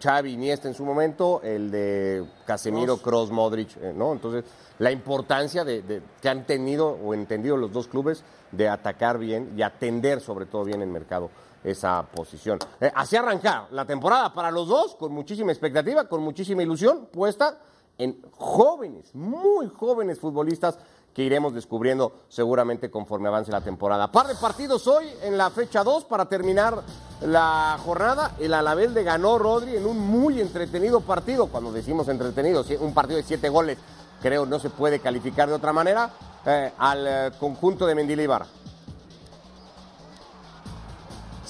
Xavi, 0.00 0.32
Iniesta 0.32 0.68
en 0.68 0.74
su 0.74 0.84
momento, 0.84 1.40
el 1.42 1.70
de 1.70 2.24
Casemiro, 2.46 2.96
Kroos, 2.98 3.30
Modric, 3.30 3.76
eh, 3.80 3.92
¿no? 3.94 4.12
Entonces, 4.12 4.44
la 4.78 4.90
importancia 4.90 5.64
de, 5.64 5.82
de- 5.82 6.02
que 6.20 6.28
han 6.28 6.44
tenido 6.46 6.88
o 6.90 7.14
entendido 7.14 7.56
los 7.56 7.72
dos 7.72 7.88
clubes 7.88 8.22
de 8.50 8.68
atacar 8.68 9.18
bien 9.18 9.52
y 9.56 9.62
atender 9.62 10.20
sobre 10.20 10.46
todo 10.46 10.64
bien 10.64 10.82
el 10.82 10.88
mercado 10.88 11.30
esa 11.64 12.02
posición. 12.02 12.58
Eh, 12.80 12.90
así 12.94 13.16
arrancar 13.16 13.68
la 13.70 13.84
temporada 13.84 14.32
para 14.34 14.50
los 14.50 14.66
dos, 14.68 14.96
con 14.96 15.12
muchísima 15.12 15.52
expectativa, 15.52 16.08
con 16.08 16.20
muchísima 16.22 16.62
ilusión 16.62 17.06
puesta 17.12 17.58
en 17.98 18.20
jóvenes, 18.36 19.14
muy 19.14 19.68
jóvenes 19.68 20.18
futbolistas 20.18 20.78
que 21.14 21.22
iremos 21.22 21.52
descubriendo 21.54 22.12
seguramente 22.28 22.90
conforme 22.90 23.28
avance 23.28 23.52
la 23.52 23.60
temporada. 23.60 24.10
Par 24.10 24.26
de 24.26 24.34
partidos 24.34 24.86
hoy 24.88 25.04
en 25.22 25.36
la 25.36 25.50
fecha 25.50 25.84
2 25.84 26.04
para 26.06 26.26
terminar 26.26 26.82
la 27.26 27.78
jornada. 27.84 28.32
El 28.38 28.54
Alavés 28.54 28.92
le 28.92 29.02
ganó 29.02 29.38
Rodri 29.38 29.76
en 29.76 29.86
un 29.86 29.98
muy 29.98 30.40
entretenido 30.40 31.00
partido. 31.00 31.46
Cuando 31.46 31.72
decimos 31.72 32.08
entretenido, 32.08 32.64
un 32.80 32.94
partido 32.94 33.16
de 33.16 33.22
siete 33.22 33.48
goles, 33.48 33.78
creo 34.20 34.46
no 34.46 34.58
se 34.58 34.70
puede 34.70 35.00
calificar 35.00 35.48
de 35.48 35.54
otra 35.54 35.72
manera, 35.72 36.10
eh, 36.46 36.72
al 36.78 37.06
eh, 37.06 37.30
conjunto 37.38 37.86
de 37.86 37.94
Mendilibar. 37.94 38.46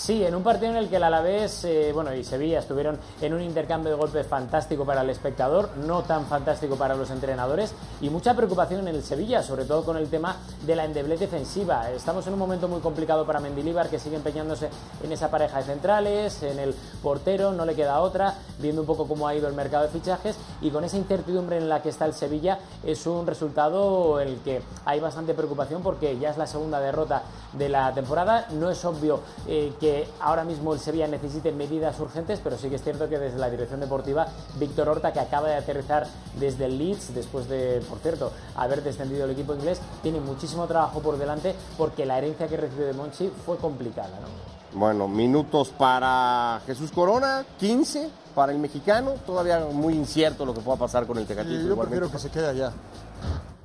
Sí, 0.02 0.24
en 0.26 0.34
un 0.34 0.42
partido 0.42 0.72
en 0.72 0.78
el 0.78 0.88
que 0.88 0.96
el 0.96 1.04
Alavés 1.04 1.64
eh, 1.64 1.92
bueno, 1.94 2.12
y 2.12 2.24
Sevilla 2.24 2.58
estuvieron 2.58 2.98
en 3.20 3.34
un 3.34 3.40
intercambio 3.40 3.92
de 3.92 3.96
golpes 3.96 4.26
fantástico 4.26 4.84
para 4.84 5.02
el 5.02 5.10
espectador, 5.10 5.76
no 5.76 6.02
tan 6.02 6.26
fantástico 6.26 6.74
para 6.74 6.96
los 6.96 7.08
entrenadores 7.12 7.72
y 8.00 8.10
mucha 8.10 8.34
preocupación 8.34 8.80
en 8.80 8.96
el 8.96 9.04
Sevilla, 9.04 9.44
sobre 9.44 9.64
todo 9.64 9.84
con 9.84 9.96
el 9.96 10.08
tema 10.08 10.38
de 10.66 10.74
la 10.74 10.86
endeblez 10.86 11.20
defensiva. 11.20 11.88
Estamos 11.92 12.26
en 12.26 12.32
un 12.32 12.40
momento 12.40 12.66
muy 12.66 12.80
complicado 12.80 13.24
para 13.24 13.38
Mendilibar 13.38 13.88
que 13.88 14.00
sigue 14.00 14.16
empeñándose 14.16 14.70
en 15.04 15.12
esa 15.12 15.30
pareja 15.30 15.58
de 15.58 15.66
centrales, 15.66 16.42
en 16.42 16.58
el 16.58 16.74
portero, 17.00 17.52
no 17.52 17.64
le 17.64 17.76
queda 17.76 18.00
otra, 18.00 18.34
viendo 18.58 18.80
un 18.80 18.88
poco 18.88 19.06
cómo 19.06 19.28
ha 19.28 19.36
ido 19.36 19.46
el 19.46 19.54
mercado 19.54 19.84
de 19.84 19.90
fichajes 19.90 20.36
y 20.62 20.70
con 20.70 20.82
esa 20.82 20.96
incertidumbre 20.96 21.58
en 21.58 21.68
la 21.68 21.80
que 21.80 21.90
está 21.90 22.06
el 22.06 22.14
Sevilla 22.14 22.58
es 22.82 23.06
un 23.06 23.24
resultado 23.24 24.20
en 24.20 24.26
el 24.26 24.38
que 24.40 24.62
hay 24.84 24.98
bastante 24.98 25.32
preocupación 25.32 25.80
porque 25.80 26.18
ya 26.18 26.30
es 26.30 26.38
la 26.38 26.48
segunda 26.48 26.80
derrota 26.80 27.22
de 27.52 27.68
la 27.68 27.94
temporada. 27.94 28.48
No 28.50 28.68
es 28.68 28.84
obvio 28.84 29.20
eh, 29.46 29.72
que 29.78 29.91
ahora 30.20 30.44
mismo 30.44 30.72
el 30.74 30.80
Sevilla 30.80 31.06
necesite 31.08 31.52
medidas 31.52 31.98
urgentes, 32.00 32.40
pero 32.42 32.56
sí 32.58 32.68
que 32.68 32.76
es 32.76 32.82
cierto 32.82 33.08
que 33.08 33.18
desde 33.18 33.38
la 33.38 33.50
dirección 33.50 33.80
deportiva, 33.80 34.26
Víctor 34.58 34.88
Horta, 34.88 35.12
que 35.12 35.20
acaba 35.20 35.48
de 35.48 35.56
aterrizar 35.56 36.06
desde 36.38 36.66
el 36.66 36.78
Leeds, 36.78 37.14
después 37.14 37.48
de, 37.48 37.82
por 37.88 37.98
cierto, 37.98 38.32
haber 38.56 38.82
descendido 38.82 39.24
el 39.24 39.30
equipo 39.30 39.54
inglés, 39.54 39.80
tiene 40.02 40.20
muchísimo 40.20 40.66
trabajo 40.66 41.00
por 41.00 41.18
delante 41.18 41.54
porque 41.76 42.06
la 42.06 42.18
herencia 42.18 42.48
que 42.48 42.56
recibió 42.56 42.86
de 42.86 42.92
Monchi 42.92 43.30
fue 43.44 43.56
complicada. 43.56 44.18
¿no? 44.20 44.78
Bueno, 44.78 45.06
minutos 45.08 45.68
para 45.76 46.60
Jesús 46.66 46.90
Corona, 46.92 47.44
15 47.58 48.08
para 48.34 48.52
el 48.52 48.58
mexicano, 48.58 49.12
todavía 49.26 49.60
muy 49.70 49.94
incierto 49.94 50.46
lo 50.46 50.54
que 50.54 50.60
pueda 50.60 50.78
pasar 50.78 51.06
con 51.06 51.18
el 51.18 51.26
Tecatito. 51.26 51.54
yo 51.54 51.60
igualmente. 51.60 51.88
prefiero 51.90 52.10
que 52.10 52.18
se 52.18 52.30
quede 52.30 52.48
allá. 52.48 52.72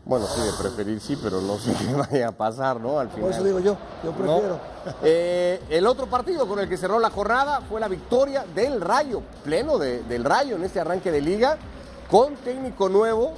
Bueno, 0.07 0.25
sí, 0.27 0.41
de 0.41 0.53
preferir 0.53 1.01
sí, 1.01 1.17
pero 1.21 1.41
no 1.41 1.57
sé 1.57 1.73
qué 1.79 1.93
vaya 1.93 2.29
a 2.29 2.31
pasar, 2.31 2.79
¿no? 2.79 2.99
Al 2.99 3.09
final. 3.09 3.23
Por 3.23 3.31
eso 3.31 3.43
digo 3.43 3.59
yo, 3.59 3.75
yo 4.03 4.11
¿no? 4.11 4.17
prefiero. 4.17 4.59
Eh, 5.03 5.61
el 5.69 5.85
otro 5.85 6.07
partido 6.07 6.47
con 6.47 6.59
el 6.59 6.69
que 6.69 6.77
cerró 6.77 6.97
la 6.99 7.09
jornada 7.09 7.61
fue 7.61 7.79
la 7.81 7.87
victoria 7.87 8.45
del 8.55 8.79
Rayo, 8.81 9.21
pleno 9.43 9.77
de- 9.77 10.03
del 10.03 10.23
Rayo 10.23 10.55
en 10.55 10.63
este 10.63 10.79
arranque 10.79 11.11
de 11.11 11.21
liga, 11.21 11.57
con 12.09 12.35
técnico 12.37 12.87
nuevo, 12.87 13.33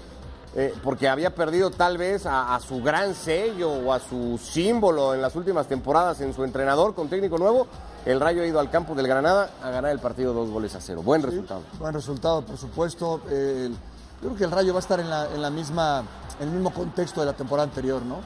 eh, 0.55 0.73
porque 0.83 1.07
había 1.09 1.33
perdido 1.33 1.71
tal 1.71 1.97
vez 1.97 2.25
a, 2.25 2.53
a 2.55 2.59
su 2.59 2.81
gran 2.83 3.15
sello 3.15 3.71
o 3.71 3.93
a 3.93 3.99
su 3.99 4.37
símbolo 4.37 5.13
en 5.15 5.21
las 5.21 5.35
últimas 5.35 5.67
temporadas 5.67 6.21
en 6.21 6.33
su 6.33 6.43
entrenador, 6.43 6.93
con 6.93 7.09
técnico 7.09 7.37
nuevo. 7.37 7.67
El 8.05 8.19
Rayo 8.19 8.43
ha 8.43 8.45
ido 8.45 8.59
al 8.59 8.69
campo 8.69 8.95
del 8.95 9.07
Granada 9.07 9.49
a 9.63 9.69
ganar 9.71 9.91
el 9.91 9.99
partido 9.99 10.33
dos 10.33 10.49
goles 10.49 10.73
a 10.75 10.81
cero. 10.81 11.01
Buen 11.03 11.21
resultado. 11.21 11.61
Buen 11.79 11.93
resultado, 11.93 12.41
por 12.43 12.57
supuesto. 12.57 13.21
Eh, 13.29 13.65
el- 13.67 13.77
yo 14.21 14.27
creo 14.27 14.35
que 14.35 14.43
el 14.43 14.51
Rayo 14.51 14.73
va 14.73 14.79
a 14.79 14.81
estar 14.81 14.99
en, 14.99 15.09
la, 15.09 15.49
misma, 15.49 16.03
el 16.39 16.49
mismo 16.49 16.71
contexto 16.71 17.21
de 17.21 17.27
la 17.27 17.33
temporada 17.33 17.67
anterior, 17.67 18.01
¿no? 18.01 18.17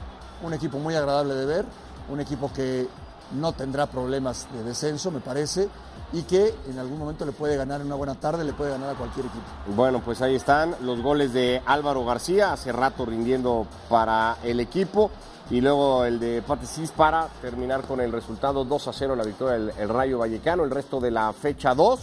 Un 0.42 0.54
equipo 0.54 0.80
muy 0.80 0.96
agradable 0.96 1.36
de 1.36 1.46
ver, 1.46 1.66
un 2.10 2.20
equipo 2.20 2.52
que 2.52 2.88
no 3.34 3.54
tendrá 3.54 3.86
problemas 3.86 4.48
de 4.54 4.64
descenso, 4.64 5.12
me 5.12 5.20
parece, 5.20 5.70
y 6.12 6.24
que 6.24 6.54
en 6.68 6.80
algún 6.80 6.98
momento 6.98 7.26
le 7.26 7.32
puede 7.32 7.58
ganar 7.58 7.82
en 7.82 7.88
una 7.88 7.96
buena 7.96 8.16
tarde, 8.16 8.44
le 8.44 8.54
puede 8.54 8.72
ganar 8.72 8.90
a 8.90 8.94
cualquier 8.96 9.28
equipo. 9.28 9.44
Bueno, 9.76 10.02
pues 10.04 10.22
ahí 10.22 10.36
están 10.36 10.76
los 10.82 11.02
goles 11.02 11.32
de 11.32 11.62
Álvaro 11.66 12.04
García, 12.06 12.54
hace 12.54 12.72
rato 12.72 13.06
rindiendo 13.06 13.68
para 13.90 14.38
el 14.44 14.60
equipo. 14.60 15.12
Y 15.50 15.60
luego 15.60 16.06
el 16.06 16.20
de 16.20 16.42
Patesis 16.42 16.92
para 16.92 17.28
terminar 17.42 17.82
con 17.82 18.00
el 18.00 18.12
resultado 18.12 18.64
2 18.64 18.88
a 18.88 18.94
0, 18.94 19.16
la 19.16 19.24
victoria 19.24 19.60
del 19.60 19.74
el 19.78 19.90
Rayo 19.90 20.20
Vallecano. 20.20 20.64
El 20.64 20.72
resto 20.72 21.02
de 21.02 21.12
la 21.12 21.34
fecha 21.34 21.76
2, 21.76 22.00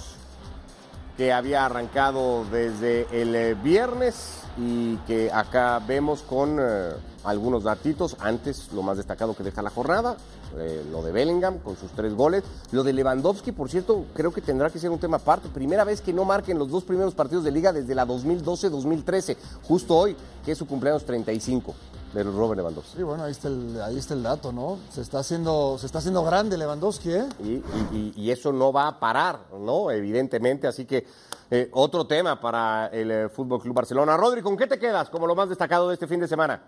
que 1.20 1.35
había 1.35 1.66
arrancado 1.66 2.46
desde 2.50 3.06
el 3.12 3.35
eh, 3.35 3.52
viernes 3.52 4.38
y 4.56 4.96
que 5.06 5.30
acá 5.30 5.78
vemos 5.87 6.22
con 6.22 6.56
eh, 6.59 6.92
algunos 7.24 7.62
datitos. 7.62 8.16
Antes, 8.20 8.72
lo 8.72 8.80
más 8.80 8.96
destacado 8.96 9.37
que 9.37 9.42
deja 9.42 9.61
la 9.61 9.68
jornada, 9.68 10.16
eh, 10.56 10.83
lo 10.90 11.02
de 11.02 11.12
Bellingham 11.12 11.59
con 11.59 11.76
sus 11.76 11.90
tres 11.90 12.14
goles. 12.14 12.42
Lo 12.72 12.85
de 12.85 12.94
Lewandowski, 12.94 13.52
por 13.52 13.68
cierto, 13.68 14.06
creo 14.14 14.33
que 14.33 14.40
tendrá 14.40 14.70
que 14.70 14.78
ser 14.78 14.88
un 14.88 14.98
tema 14.98 15.18
aparte. 15.18 15.50
Primera 15.50 15.85
vez 15.85 16.00
que 16.00 16.14
no 16.14 16.24
marquen 16.24 16.59
los 16.59 16.70
dos 16.70 16.85
primeros 16.85 17.14
partidos 17.14 17.44
de 17.44 17.50
liga 17.50 17.70
desde 17.70 17.94
la 17.94 18.06
2012-2013, 18.06 19.37
justo 19.64 19.98
hoy, 19.98 20.16
que 20.42 20.52
es 20.52 20.59
su 20.59 20.66
cumpleaños 20.66 21.04
35 21.04 21.74
de 22.12 22.23
Robert 22.25 22.57
Lewandowski. 22.59 22.96
Sí, 22.96 23.03
bueno, 23.03 23.25
ahí 23.25 23.31
está 23.33 23.49
el, 23.49 23.81
ahí 23.83 23.96
está 23.99 24.14
el 24.14 24.23
dato, 24.23 24.53
¿no? 24.53 24.79
Se 24.92 25.01
está 25.01 25.20
haciendo, 25.20 25.77
se 25.79 25.87
está 25.87 25.99
haciendo 25.99 26.25
grande 26.25 26.57
Lewandowski, 26.59 27.12
¿eh? 27.12 27.25
Y, 27.40 27.49
y- 27.96 28.12
y- 28.16 28.31
eso 28.31 28.53
no 28.53 28.73
va 28.73 28.88
a 28.88 28.99
parar, 29.01 29.38
¿no? 29.59 29.90
Evidentemente, 29.90 30.66
así 30.66 30.85
que 30.87 31.07
eh, 31.51 31.68
otro 31.73 32.07
tema 32.07 32.40
para 32.40 32.87
el 32.88 33.11
eh, 33.11 33.29
Fútbol 33.29 33.61
Club 33.61 33.75
Barcelona. 33.77 34.16
Rodri, 34.16 34.42
¿con 34.42 34.57
qué 34.57 34.66
te 34.66 34.79
quedas 34.79 35.09
como 35.11 35.27
lo 35.27 35.35
más 35.35 35.49
destacado 35.49 35.88
de 35.88 35.94
este 35.94 36.07
fin 36.07 36.20
de 36.20 36.29
semana? 36.29 36.62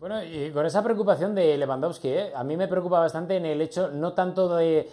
Bueno, 0.00 0.22
y 0.22 0.52
con 0.52 0.64
esa 0.64 0.80
preocupación 0.80 1.34
de 1.34 1.58
Lewandowski, 1.58 2.08
¿eh? 2.08 2.32
a 2.32 2.44
mí 2.44 2.56
me 2.56 2.68
preocupa 2.68 3.00
bastante 3.00 3.36
en 3.36 3.44
el 3.44 3.60
hecho, 3.60 3.90
no 3.90 4.12
tanto 4.12 4.54
de, 4.54 4.88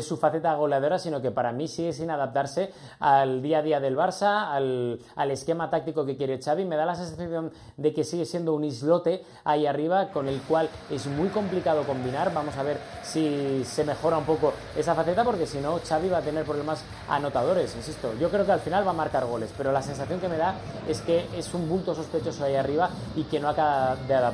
su 0.00 0.16
faceta 0.16 0.54
goleadora, 0.54 1.00
sino 1.00 1.20
que 1.20 1.32
para 1.32 1.50
mí 1.50 1.66
sigue 1.66 1.92
sin 1.92 2.08
adaptarse 2.08 2.70
al 3.00 3.42
día 3.42 3.58
a 3.58 3.62
día 3.62 3.80
del 3.80 3.96
Barça, 3.96 4.52
al, 4.52 5.00
al 5.16 5.30
esquema 5.32 5.68
táctico 5.68 6.06
que 6.06 6.16
quiere 6.16 6.40
Xavi. 6.40 6.64
Me 6.66 6.76
da 6.76 6.86
la 6.86 6.94
sensación 6.94 7.50
de 7.76 7.92
que 7.92 8.04
sigue 8.04 8.24
siendo 8.24 8.54
un 8.54 8.62
islote 8.62 9.24
ahí 9.42 9.66
arriba, 9.66 10.10
con 10.12 10.28
el 10.28 10.40
cual 10.42 10.68
es 10.88 11.08
muy 11.08 11.30
complicado 11.30 11.82
combinar. 11.82 12.32
Vamos 12.32 12.56
a 12.58 12.62
ver 12.62 12.78
si 13.02 13.64
se 13.64 13.82
mejora 13.82 14.18
un 14.18 14.24
poco 14.24 14.52
esa 14.76 14.94
faceta, 14.94 15.24
porque 15.24 15.46
si 15.46 15.58
no, 15.58 15.80
Xavi 15.80 16.10
va 16.10 16.18
a 16.18 16.22
tener 16.22 16.44
problemas 16.44 16.84
anotadores, 17.08 17.74
insisto. 17.74 18.14
Yo 18.20 18.30
creo 18.30 18.46
que 18.46 18.52
al 18.52 18.60
final 18.60 18.86
va 18.86 18.90
a 18.90 18.94
marcar 18.94 19.26
goles, 19.26 19.52
pero 19.58 19.72
la 19.72 19.82
sensación 19.82 20.20
que 20.20 20.28
me 20.28 20.36
da 20.36 20.54
es 20.86 21.00
que 21.00 21.26
es 21.36 21.52
un 21.54 21.68
bulto 21.68 21.92
sospechoso 21.92 22.44
ahí 22.44 22.54
arriba 22.54 22.88
y 23.16 23.24
que 23.24 23.40
no 23.40 23.48
acaba 23.48 23.96
de 23.96 24.14
adaptarse 24.14 24.27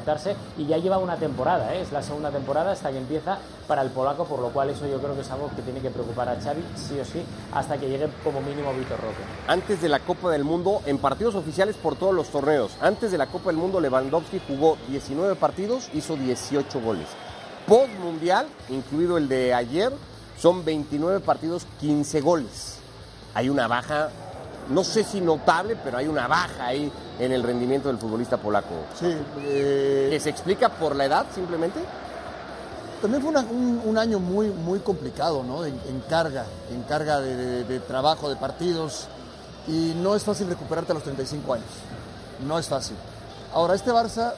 y 0.56 0.66
ya 0.66 0.78
lleva 0.78 0.98
una 0.98 1.16
temporada, 1.16 1.74
¿eh? 1.74 1.80
es 1.82 1.92
la 1.92 2.02
segunda 2.02 2.30
temporada 2.30 2.72
hasta 2.72 2.90
que 2.90 2.98
empieza 2.98 3.38
para 3.66 3.82
el 3.82 3.90
polaco, 3.90 4.24
por 4.24 4.40
lo 4.40 4.50
cual 4.50 4.70
eso 4.70 4.86
yo 4.86 5.00
creo 5.00 5.14
que 5.14 5.20
es 5.22 5.30
algo 5.30 5.50
que 5.54 5.62
tiene 5.62 5.80
que 5.80 5.90
preocupar 5.90 6.28
a 6.28 6.40
Xavi 6.40 6.62
sí 6.76 6.98
o 6.98 7.04
sí 7.04 7.22
hasta 7.52 7.78
que 7.78 7.88
llegue 7.88 8.08
como 8.22 8.40
mínimo 8.40 8.72
Vitor 8.72 8.98
Roque. 9.00 9.22
Antes 9.46 9.80
de 9.80 9.88
la 9.88 10.00
Copa 10.00 10.30
del 10.30 10.44
Mundo, 10.44 10.82
en 10.86 10.98
partidos 10.98 11.34
oficiales 11.34 11.76
por 11.76 11.96
todos 11.96 12.14
los 12.14 12.28
torneos, 12.28 12.72
antes 12.80 13.10
de 13.10 13.18
la 13.18 13.26
Copa 13.26 13.50
del 13.50 13.56
Mundo, 13.56 13.80
Lewandowski 13.80 14.40
jugó 14.46 14.76
19 14.88 15.34
partidos, 15.36 15.88
hizo 15.94 16.16
18 16.16 16.80
goles. 16.80 17.06
Post 17.66 17.92
Mundial, 18.02 18.46
incluido 18.68 19.16
el 19.16 19.28
de 19.28 19.54
ayer, 19.54 19.92
son 20.38 20.64
29 20.64 21.20
partidos, 21.20 21.66
15 21.80 22.20
goles. 22.20 22.78
Hay 23.34 23.48
una 23.48 23.66
baja, 23.66 24.10
no 24.70 24.84
sé 24.84 25.04
si 25.04 25.20
notable, 25.20 25.76
pero 25.82 25.98
hay 25.98 26.08
una 26.08 26.26
baja 26.26 26.66
ahí 26.66 26.90
en 27.18 27.32
el 27.32 27.42
rendimiento 27.42 27.88
del 27.88 27.98
futbolista 27.98 28.36
polaco. 28.38 28.74
Sí. 28.98 29.14
eh, 29.40 30.08
¿Que 30.10 30.20
se 30.20 30.30
explica 30.30 30.68
por 30.70 30.96
la 30.96 31.04
edad 31.04 31.26
simplemente? 31.34 31.80
También 33.02 33.20
fue 33.22 33.30
una- 33.30 33.40
un, 33.42 33.82
un 33.84 33.98
año 33.98 34.18
muy, 34.18 34.48
muy 34.50 34.78
complicado, 34.80 35.42
¿no? 35.42 35.64
En, 35.64 35.74
en 35.88 36.00
carga, 36.08 36.46
en 36.72 36.82
carga 36.84 37.20
de, 37.20 37.36
de- 37.36 37.64
de 37.64 37.80
trabajo, 37.80 38.28
de 38.30 38.36
partidos. 38.36 39.08
Y 39.68 39.94
no 39.96 40.14
es 40.14 40.22
fácil 40.24 40.46
recuperarte 40.48 40.92
a 40.92 40.94
los 40.94 41.04
35 41.04 41.54
años. 41.54 41.66
No 42.46 42.58
es 42.58 42.66
fácil. 42.68 42.96
Ahora, 43.52 43.74
este 43.74 43.90
Barça, 43.92 44.34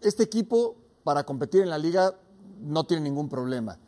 este 0.00 0.22
equipo, 0.24 0.74
para 1.04 1.24
competir 1.24 1.62
en 1.62 1.70
la 1.70 1.78
liga, 1.78 2.12
no 2.60 2.84
tiene 2.84 3.04
ningún 3.04 3.28
problema. 3.28 3.78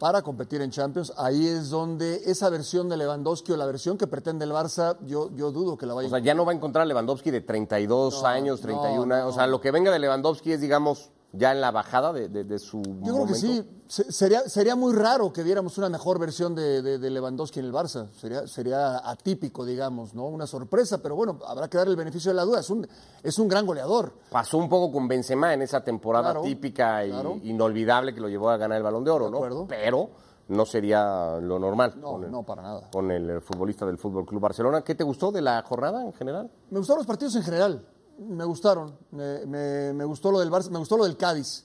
Para 0.00 0.22
competir 0.22 0.62
en 0.62 0.70
Champions, 0.70 1.12
ahí 1.18 1.46
es 1.46 1.68
donde 1.68 2.22
esa 2.24 2.48
versión 2.48 2.88
de 2.88 2.96
Lewandowski 2.96 3.52
o 3.52 3.56
la 3.58 3.66
versión 3.66 3.98
que 3.98 4.06
pretende 4.06 4.46
el 4.46 4.50
Barça, 4.50 4.96
yo, 5.02 5.28
yo 5.36 5.52
dudo 5.52 5.76
que 5.76 5.84
la 5.84 5.92
vaya 5.92 6.06
O 6.06 6.10
sea, 6.10 6.20
ya 6.20 6.32
no 6.32 6.46
va 6.46 6.52
a 6.52 6.54
encontrar 6.54 6.84
a 6.84 6.86
Lewandowski 6.86 7.30
de 7.30 7.42
32 7.42 8.22
No, 8.22 8.26
años, 8.26 8.60
no, 8.60 8.62
31 8.62 9.14
años. 9.14 9.26
O 9.28 9.32
sea, 9.34 9.44
no. 9.44 9.52
lo 9.52 9.60
que 9.60 9.70
venga 9.70 9.90
de 9.92 9.98
Lewandowski 9.98 10.52
es, 10.52 10.62
digamos, 10.62 11.10
ya 11.32 11.52
en 11.52 11.60
la 11.60 11.70
bajada 11.70 12.12
de, 12.12 12.28
de- 12.28 12.44
de 12.44 12.58
su 12.58 12.82
Yo 12.82 12.92
creo 13.02 13.12
momento. 13.18 13.26
que 13.34 13.34
sí. 13.38 13.68
Se- 13.86 14.10
Sería, 14.12 14.40
sería 14.48 14.76
muy 14.76 14.92
raro 14.94 15.32
que 15.32 15.42
viéramos 15.42 15.76
una 15.78 15.88
mejor 15.88 16.18
versión 16.18 16.54
de, 16.54 16.80
de- 16.82 17.10
Lewandowski 17.10 17.58
en 17.60 17.66
el 17.66 17.72
Barça. 17.72 18.08
Sería, 18.12 18.46
sería 18.46 19.08
atípico, 19.08 19.64
digamos, 19.64 20.14
¿no? 20.14 20.26
Una 20.26 20.46
sorpresa, 20.46 20.98
pero 21.02 21.16
bueno, 21.16 21.38
habrá 21.46 21.68
que 21.68 21.76
darle 21.78 21.92
el 21.92 21.96
beneficio 21.96 22.30
de 22.30 22.36
la 22.36 22.44
duda. 22.44 22.60
Es 22.60 22.70
un, 22.70 22.86
es 23.22 23.38
un 23.38 23.48
gran 23.48 23.66
goleador. 23.66 24.12
Pasó 24.30 24.58
un 24.58 24.68
poco 24.68 24.92
con 24.92 25.08
Benzema 25.08 25.52
en 25.54 25.62
esa 25.62 25.82
temporada 25.82 26.26
Claro, 26.30 26.42
típica 26.42 27.04
claro. 27.04 27.38
inolvidable 27.42 28.14
que 28.14 28.20
lo 28.20 28.28
llevó 28.28 28.50
a 28.50 28.56
ganar 28.56 28.76
el 28.78 28.82
Balón 28.84 29.04
de 29.04 29.10
Oro, 29.10 29.28
¿no? 29.30 29.66
Pero 29.68 30.10
no 30.48 30.64
sería 30.66 31.38
lo 31.40 31.58
normal 31.60 31.94
No, 32.00 32.12
con, 32.12 32.24
el, 32.24 32.30
no, 32.32 32.42
para 32.44 32.62
nada. 32.62 32.90
con 32.92 33.10
el 33.10 33.40
futbolista 33.40 33.86
del 33.86 33.98
Fútbol 33.98 34.24
Club 34.26 34.40
Barcelona. 34.40 34.82
¿Qué 34.82 34.94
te 34.96 35.04
gustó 35.04 35.30
de 35.30 35.42
la 35.42 35.62
jornada 35.62 36.02
en 36.04 36.12
general? 36.12 36.50
Me 36.70 36.78
gustaron 36.78 36.98
los 37.00 37.06
partidos 37.06 37.36
en 37.36 37.42
general. 37.42 37.86
Me 38.20 38.44
gustaron. 38.44 38.96
Me, 39.12 39.46
me- 39.94 40.04
gustó 40.04 40.30
lo 40.30 40.40
del 40.40 40.50
Barça, 40.50 40.70
me 40.70 40.78
gustó 40.78 40.96
lo 40.96 41.04
del 41.04 41.16
Cádiz. 41.16 41.64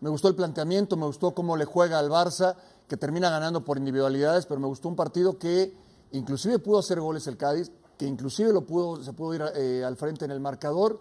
Me 0.00 0.10
gustó 0.10 0.28
el 0.28 0.34
planteamiento, 0.34 0.96
me 0.96 1.06
gustó 1.06 1.34
cómo 1.34 1.56
le 1.56 1.64
juega 1.64 1.98
al 1.98 2.10
Barça, 2.10 2.56
que 2.88 2.96
termina 2.96 3.30
ganando 3.30 3.64
por 3.64 3.78
individualidades, 3.78 4.44
pero 4.46 4.60
me 4.60 4.66
gustó 4.66 4.88
un 4.88 4.96
partido 4.96 5.38
que 5.38 5.74
inclusive 6.12 6.58
pudo 6.58 6.78
hacer 6.80 7.00
goles 7.00 7.26
el 7.26 7.36
Cádiz, 7.36 7.70
que 7.96 8.06
inclusive 8.06 8.52
lo 8.52 8.66
pudo, 8.66 9.02
se 9.02 9.12
pudo 9.12 9.34
ir 9.34 9.42
eh, 9.54 9.84
al 9.84 9.96
frente 9.96 10.24
en 10.24 10.30
el 10.32 10.40
marcador. 10.40 11.00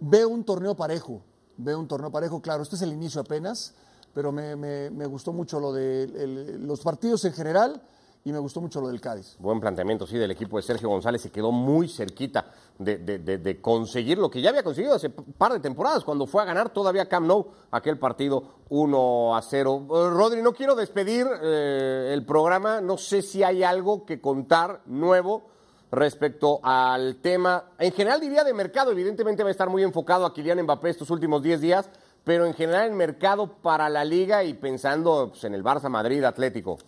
Veo 0.00 0.28
un 0.28 0.44
torneo 0.44 0.74
parejo, 0.74 1.22
veo 1.58 1.78
un 1.78 1.86
torneo 1.86 2.10
parejo, 2.10 2.40
claro, 2.42 2.62
este 2.62 2.76
es 2.76 2.82
el 2.82 2.92
inicio 2.92 3.20
apenas, 3.20 3.74
pero 4.14 4.32
me, 4.32 4.56
me- 4.56 5.06
gustó 5.06 5.32
mucho 5.32 5.60
lo 5.60 5.72
de 5.72 6.56
los 6.58 6.80
partidos 6.80 7.24
en 7.26 7.32
general 7.34 7.82
y 8.24 8.32
me 8.32 8.38
gustó 8.38 8.60
mucho 8.60 8.80
lo 8.80 8.88
del 8.88 9.00
Cádiz. 9.00 9.36
Buen 9.38 9.58
planteamiento, 9.58 10.06
sí, 10.06 10.16
del 10.16 10.30
equipo 10.30 10.56
de 10.56 10.62
Sergio 10.62 10.88
González. 10.88 11.22
Se 11.22 11.30
quedó 11.30 11.50
muy 11.50 11.88
cerquita 11.88 12.46
de, 12.78 13.58
conseguir 13.60 14.18
lo 14.18 14.30
que 14.30 14.40
ya 14.40 14.50
había 14.50 14.62
conseguido 14.62 14.94
hace 14.94 15.08
un 15.08 15.32
par 15.32 15.52
de 15.52 15.60
temporadas, 15.60 16.04
cuando 16.04 16.26
fue 16.26 16.42
a 16.42 16.44
ganar 16.44 16.70
todavía 16.70 17.08
Camp 17.08 17.26
Nou 17.26 17.48
aquel 17.72 17.98
partido 17.98 18.62
1 18.68 19.36
a 19.36 19.42
0. 19.42 19.86
Eh, 19.90 20.10
Rodri, 20.10 20.40
no 20.40 20.52
quiero 20.52 20.76
despedir 20.76 21.26
eh, 21.42 22.10
el 22.12 22.24
programa. 22.24 22.80
No 22.80 22.96
sé 22.96 23.22
si 23.22 23.42
hay 23.42 23.64
algo 23.64 24.06
que 24.06 24.20
contar 24.20 24.82
nuevo 24.86 25.50
respecto 25.90 26.60
al 26.62 27.16
tema. 27.16 27.72
En 27.78 27.92
general 27.92 28.20
diría 28.20 28.44
de 28.44 28.54
mercado, 28.54 28.92
evidentemente 28.92 29.42
va 29.42 29.48
a 29.48 29.52
estar 29.52 29.68
muy 29.68 29.82
enfocado 29.82 30.24
a 30.24 30.32
Kylian 30.32 30.62
Mbappé 30.62 30.90
estos 30.90 31.10
últimos 31.10 31.42
10 31.42 31.60
días, 31.60 31.90
pero 32.22 32.46
en 32.46 32.54
general 32.54 32.88
el 32.88 32.94
mercado 32.94 33.48
para 33.60 33.88
la 33.88 34.04
liga 34.04 34.44
y 34.44 34.54
pensando 34.54 35.30
pues, 35.30 35.42
en 35.42 35.54
el 35.54 35.64
Barça, 35.64 35.88
Madrid, 35.88 36.22
Atlético. 36.22 36.78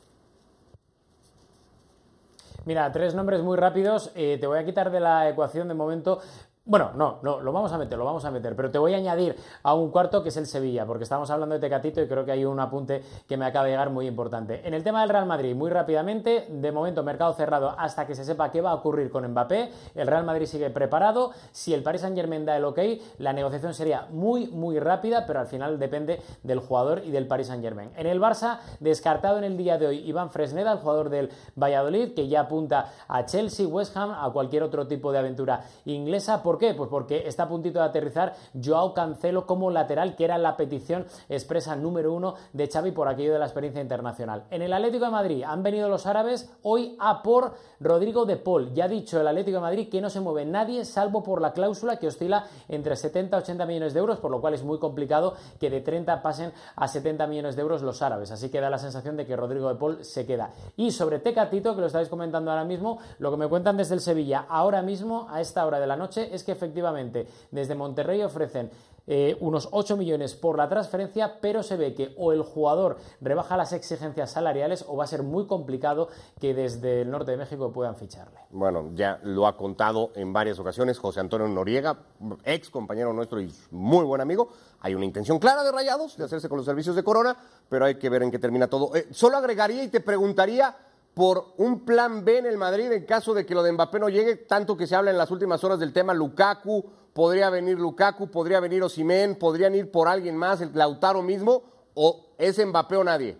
Mira, 2.67 2.91
tres 2.93 3.15
nombres 3.15 3.43
muy 3.43 3.57
rápidos. 3.59 4.11
eh, 4.15 4.39
te 4.41 4.47
voy 4.47 4.59
a 4.59 4.65
quitar 4.65 4.91
de 4.91 5.01
la 5.01 5.29
ecuación 5.29 5.69
de 5.69 5.75
momento. 5.75 6.21
Bueno, 6.67 6.93
no, 6.97 7.19
no, 7.23 7.41
lo 7.41 7.53
vamos 7.53 7.75
a 7.75 7.77
meter, 7.77 7.99
lo 7.99 8.07
vamos 8.07 8.25
a 8.25 8.31
meter, 8.31 8.57
pero 8.57 8.71
te 8.71 8.79
voy 8.79 8.95
a 8.95 8.97
añadir 8.97 9.37
a 9.63 9.75
un 9.75 9.91
cuarto 9.91 10.23
que 10.23 10.31
es 10.31 10.37
el 10.39 10.47
Sevilla, 10.47 10.87
porque 10.87 11.05
estamos 11.05 11.29
hablando 11.29 11.55
de 11.55 11.61
Tecatito 11.61 12.01
y 12.01 12.09
creo 12.09 12.25
que 12.25 12.33
hay 12.33 12.47
un 12.47 12.59
apunte 12.59 13.03
que 13.29 13.37
me 13.37 13.45
acaba 13.45 13.67
de 13.67 13.73
llegar 13.73 13.91
muy 13.91 14.07
importante. 14.07 14.67
En 14.67 14.73
el 14.73 14.83
tema 14.83 15.03
del 15.03 15.11
Real 15.11 15.27
Madrid, 15.27 15.55
muy 15.55 15.69
rápidamente, 15.69 16.47
de 16.49 16.73
momento 16.73 17.03
mercado 17.03 17.35
cerrado 17.35 17.75
hasta 17.79 18.07
que 18.07 18.15
se 18.15 18.25
sepa 18.25 18.51
qué 18.51 18.63
va 18.63 18.71
a 18.71 18.77
ocurrir 18.77 19.11
con 19.11 19.29
Mbappé. 19.29 19.73
El 19.95 20.07
Real 20.07 20.25
Madrid 20.25 20.47
sigue 20.47 20.71
preparado. 20.71 21.33
Si 21.53 21.75
el 21.75 21.83
Paris 21.83 22.01
Saint 22.01 22.17
Germain 22.17 22.47
da 22.47 22.57
el 22.57 22.65
ok, 22.65 22.79
la 23.19 23.35
negociación 23.35 23.75
sería 23.75 24.07
muy, 24.11 24.47
muy 24.47 24.79
rápida, 24.81 25.27
pero 25.27 25.41
al 25.41 25.47
final 25.47 25.79
depende 25.79 26.23
del 26.43 26.61
jugador 26.61 27.03
y 27.05 27.11
del 27.11 27.27
Paris 27.27 27.49
Saint 27.49 27.63
Germain. 27.63 27.91
En 27.95 28.07
el 28.07 28.19
Barça, 28.19 28.61
descartado 28.81 29.37
en 29.37 29.45
el 29.45 29.59
día 29.59 29.77
de 29.77 29.89
hoy 29.89 29.99
Iván 29.99 30.31
Fresneda, 30.31 30.73
el 30.73 30.79
jugador 30.79 31.11
del 31.11 31.29
Valladolid, 31.57 32.15
que 32.15 32.27
ya 32.27 32.41
apunta 32.41 32.91
a 33.07 33.27
Chelsea, 33.27 33.69
West 33.69 33.95
Ham, 33.99 34.13
a 34.13 34.33
cualquier 34.33 34.63
otro 34.63 34.87
tipo 34.87 35.13
de 35.13 35.19
aventura 35.19 35.67
inglesa. 35.85 36.43
¿Por 36.43 36.54
qué? 36.59 36.75
Pues 36.75 36.89
porque 36.89 37.27
está 37.27 37.45
a 37.45 37.49
puntito 37.49 37.79
de 37.79 37.85
aterrizar 37.85 38.35
Joao 38.63 38.95
Cancelo 38.95 39.47
como 39.47 39.71
lateral, 39.71 40.17
que 40.17 40.25
era 40.25 40.39
la 40.39 40.57
petición 40.57 41.07
expresa 41.29 41.77
número 41.77 42.13
uno 42.13 42.35
de 42.53 42.69
Xavi 42.69 42.93
por 42.93 43.09
aquello 43.09 43.33
de 43.33 43.39
la 43.39 43.47
experiencia 43.47 43.83
internacional. 43.83 44.45
En 44.51 44.63
el 44.63 44.73
Atlético 44.73 45.07
de 45.07 45.11
Madrid 45.11 45.45
han 45.45 45.63
venido 45.63 45.89
los 45.89 46.07
árabes 46.07 46.51
hoy 46.63 46.97
a 46.99 47.23
por 47.23 47.55
Rodrigo 47.81 48.25
de 48.25 48.37
Paul. 48.37 48.73
Ya 48.73 48.85
ha 48.85 48.89
dicho 48.89 49.21
el 49.21 49.29
Atlético 49.29 49.57
de 49.57 49.63
Madrid 49.63 49.89
que 49.89 50.01
no 50.01 50.11
se 50.11 50.21
mueve 50.21 50.45
nadie 50.45 50.85
salvo 50.85 51.23
por 51.23 51.41
la 51.41 51.53
cláusula 51.53 51.99
que 51.99 52.07
oscila 52.07 52.47
entre 52.69 52.97
70 52.97 53.37
y 53.37 53.41
80 53.41 53.67
millones 53.67 53.95
de 53.95 54.01
euros, 54.01 54.19
por 54.19 54.31
lo 54.31 54.41
cual 54.41 54.55
es 54.55 54.63
muy 54.63 54.79
complicado 54.79 55.35
que 55.59 55.71
de 55.71 55.81
30 55.81 56.23
pasen 56.23 56.53
a 56.77 56.89
70 56.89 57.27
millones 57.27 57.57
de 57.57 57.63
euros 57.63 57.83
los 57.83 58.03
árabes. 58.03 58.31
Así 58.31 58.51
que 58.51 58.61
da 58.61 58.71
la 58.71 58.79
sensación 58.79 59.17
de 59.17 59.27
que 59.27 59.37
Rodrigo 59.37 59.69
de 59.69 59.75
Paul 59.75 60.05
se 60.05 60.27
queda. 60.27 60.53
Y 60.77 60.91
sobre 60.91 61.19
Tecatito, 61.19 61.75
que 61.75 61.81
lo 61.81 61.87
estáis 61.87 62.09
comentando 62.09 62.51
ahora 62.51 62.65
mismo, 62.65 62.99
lo 63.19 63.31
que 63.31 63.37
me 63.37 63.49
cuentan 63.49 63.77
desde 63.77 63.95
el 63.95 64.01
Sevilla 64.01 64.47
ahora 64.49 64.83
mismo, 64.83 65.27
a 65.31 65.41
esta 65.41 65.67
hora 65.67 65.81
de 65.81 65.87
la 65.87 65.97
noche, 65.97 66.35
es 66.35 66.44
que 66.45 66.53
efectivamente 66.53 67.27
desde 67.51 67.75
Monterrey 67.75 68.23
ofrecen 68.23 68.71
eh, 69.07 69.37
unos 69.41 69.69
8 69.71 69.99
millones 69.99 70.35
por 70.35 70.57
la 70.57 70.67
transferencia, 70.67 71.39
pero 71.43 71.63
se 71.63 71.77
ve 71.77 71.95
que 71.95 72.15
o 72.17 72.33
el 72.33 72.43
jugador 72.43 72.97
rebaja 73.21 73.55
las 73.57 73.75
exigencias 73.75 74.33
salariales 74.33 74.83
o 74.89 74.97
va 74.97 75.05
a 75.05 75.07
ser 75.07 75.23
muy 75.23 75.47
complicado 75.47 76.09
que 76.41 76.55
desde 76.55 77.03
el 77.03 77.11
norte 77.11 77.33
de 77.33 77.37
México 77.37 77.71
puedan 77.71 77.97
ficharle. 77.97 78.39
Bueno, 78.51 78.93
ya 78.95 79.21
lo 79.23 79.47
ha 79.47 79.59
contado 79.59 80.13
en 80.15 80.33
varias 80.33 80.59
ocasiones 80.59 80.99
José 80.99 81.21
Antonio 81.21 81.47
Noriega, 81.49 81.99
ex 82.45 82.71
compañero 82.71 83.13
nuestro 83.13 83.43
y 83.43 83.53
muy 83.71 84.07
buen 84.07 84.23
amigo. 84.23 84.49
Hay 84.81 84.95
una 84.95 85.05
intención 85.05 85.39
clara 85.39 85.63
de 85.65 85.73
Rayados 85.73 86.17
de 86.17 86.25
hacerse 86.25 86.49
con 86.49 86.57
los 86.57 86.65
servicios 86.65 86.97
de 86.97 87.05
Corona, 87.05 87.37
pero 87.69 87.85
hay 87.85 87.97
que 87.97 88.09
ver 88.09 88.23
en 88.23 88.31
qué 88.31 88.39
termina 88.39 88.69
todo. 88.69 88.97
Eh, 88.97 89.09
solo 89.11 89.37
agregaría 89.37 89.85
y 89.85 89.89
te 89.89 90.01
preguntaría 90.01 90.75
por 91.15 91.55
un 91.59 91.85
plan 91.85 92.25
B 92.25 92.39
en 92.39 92.47
el 92.47 92.59
Madrid 92.59 92.91
en 92.91 93.07
caso 93.07 93.35
de 93.35 93.47
que 93.47 93.55
lo 93.55 93.63
de 93.63 93.73
Mbappé 93.73 94.01
no 94.01 94.09
llegue, 94.09 94.37
tanto 94.37 94.77
que 94.77 94.87
se 94.87 94.97
habla 94.97 95.13
en 95.13 95.19
las 95.19 95.31
últimas 95.31 95.63
horas 95.63 95.79
del 95.79 95.93
tema 95.93 96.13
Lukaku, 96.13 96.85
podría 97.13 97.51
venir 97.51 97.79
Lukaku, 97.79 98.31
podría 98.31 98.61
venir 98.61 98.83
Osimén, 98.83 99.37
podrían 99.37 99.75
ir 99.75 99.91
por 99.91 100.09
alguien 100.09 100.37
más, 100.37 100.61
el 100.61 100.71
Lautaro 100.75 101.23
mismo, 101.23 101.63
o 101.95 102.35
es 102.37 102.65
Mbappé 102.65 102.97
o 102.97 103.05
nadie. 103.05 103.39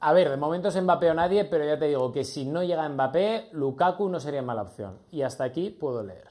A 0.00 0.12
ver, 0.12 0.30
de 0.30 0.36
momento 0.36 0.68
es 0.68 0.80
Mbappé 0.80 1.10
o 1.10 1.14
nadie, 1.14 1.44
pero 1.44 1.64
ya 1.64 1.76
te 1.76 1.86
digo 1.86 2.12
que 2.12 2.22
si 2.22 2.44
no 2.44 2.62
llega 2.62 2.88
Mbappé, 2.88 3.48
Lukaku 3.52 4.08
no 4.08 4.20
sería 4.20 4.42
mala 4.42 4.62
opción. 4.62 4.98
Y 5.10 5.22
hasta 5.22 5.42
aquí 5.42 5.70
puedo 5.70 6.04
leer. 6.04 6.28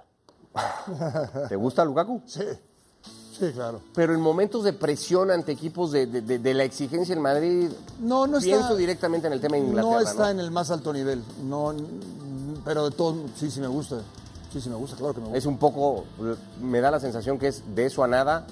¿Te 1.49 1.55
gusta 1.57 1.83
Lukaku? 1.83 2.21
Sí, 2.25 2.45
sí, 3.39 3.51
claro. 3.53 3.81
Pero 3.95 4.13
en 4.13 4.21
momentos 4.21 4.63
de 4.63 4.73
presión 4.73 5.31
ante 5.31 5.51
equipos 5.51 5.91
de, 5.91 6.05
de- 6.07 6.21
de- 6.21 6.39
de 6.39 6.53
la 6.53 6.63
exigencia 6.63 7.13
en 7.15 7.21
Madrid, 7.21 7.69
No, 7.99 8.27
no 8.27 8.37
está. 8.37 8.49
pienso 8.49 8.75
directamente 8.75 9.27
en 9.27 9.33
el 9.33 9.41
tema 9.41 9.55
de 9.57 9.63
Inglaterra. 9.63 9.93
no 9.93 9.99
está 9.99 10.23
¿no? 10.25 10.29
en 10.31 10.39
el 10.39 10.51
más 10.51 10.71
alto 10.71 10.91
nivel. 10.93 11.23
No, 11.43 11.73
pero 12.65 12.89
de 12.89 12.95
todo, 12.95 13.15
sí, 13.39 13.49
sí 13.51 13.59
me 13.59 13.67
gusta. 13.67 14.01
Sí, 14.51 14.61
sí 14.61 14.69
me 14.69 14.75
gusta, 14.75 14.95
claro 14.95 15.13
que 15.13 15.19
me 15.19 15.25
gusta. 15.27 15.37
Es 15.37 15.45
un 15.45 15.57
poco, 15.57 16.05
me 16.61 16.79
da 16.81 16.89
la 16.91 16.99
sensación 16.99 17.37
que 17.37 17.47
es 17.49 17.63
de 17.75 17.85
eso 17.85 18.03
a 18.03 18.07
nada 18.07 18.47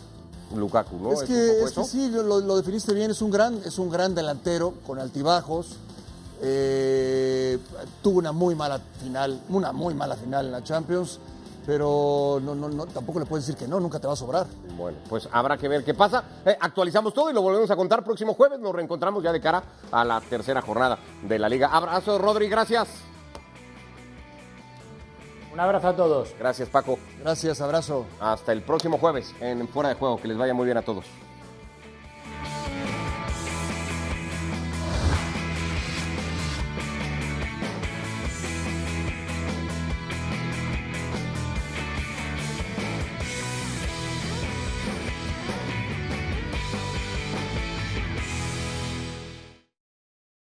Lukaku, 0.56 0.98
¿no? 0.98 1.14
Es 1.14 1.24
que, 1.24 1.64
es 1.64 1.72
que 1.72 1.84
sí, 1.86 2.10
lo, 2.10 2.40
lo 2.42 2.56
definiste 2.58 2.94
bien, 2.94 3.10
es 3.12 3.22
un 3.22 3.32
gran, 3.32 3.60
es 3.66 3.80
un 3.80 3.90
gran 3.90 4.14
delantero 4.14 4.74
con 4.86 5.00
altibajos. 5.00 5.78
Eh, 6.42 7.58
tuvo 8.04 8.20
una 8.20 8.32
muy 8.32 8.56
mala 8.56 8.80
final, 9.02 9.42
una 9.50 9.72
muy 9.72 9.94
mala 9.94 10.16
final 10.16 10.46
en 10.46 10.52
la 10.52 10.64
Champions, 10.64 11.20
pero 11.66 12.40
no, 12.42 12.54
no, 12.56 12.70
no, 12.70 12.86
tampoco 12.86 13.20
le 13.20 13.26
puedes 13.26 13.46
decir 13.46 13.60
que 13.60 13.68
no, 13.68 13.80
nunca 13.80 14.00
te 14.00 14.08
va 14.08 14.14
a 14.14 14.18
sobrar. 14.18 14.46
Bueno, 14.78 14.98
pues 15.10 15.28
habrá 15.32 15.58
que 15.58 15.68
ver 15.68 15.84
qué 15.84 15.94
pasa. 15.94 16.24
Eh, 16.46 16.58
actualizamos 16.60 17.14
todo 17.14 17.30
y 17.30 17.34
lo 17.34 17.42
volvemos 17.42 17.70
a 17.72 17.76
contar 17.76 18.04
próximo 18.04 18.34
jueves. 18.34 18.60
Nos 18.60 18.74
reencontramos 18.74 19.24
ya 19.24 19.32
de 19.32 19.42
cara 19.42 19.64
a 19.92 20.04
la 20.06 20.22
tercera 20.22 20.62
jornada 20.62 20.98
de 21.24 21.40
la 21.40 21.50
liga. 21.50 21.68
Abrazo, 21.68 22.18
Rodri, 22.18 22.48
gracias. 22.48 22.88
Un 25.52 25.60
abrazo 25.60 25.88
a 25.88 25.96
todos. 25.96 26.36
Gracias, 26.38 26.68
Paco. 26.68 27.00
Gracias, 27.22 27.62
abrazo. 27.62 28.06
Hasta 28.20 28.52
el 28.52 28.62
próximo 28.62 28.98
jueves 28.98 29.34
en 29.40 29.68
Fuera 29.70 29.90
de 29.90 29.96
Juego. 29.96 30.18
Que 30.18 30.28
les 30.28 30.38
vaya 30.38 30.54
muy 30.54 30.66
bien 30.66 30.78
a 30.78 30.82
todos. 30.82 31.06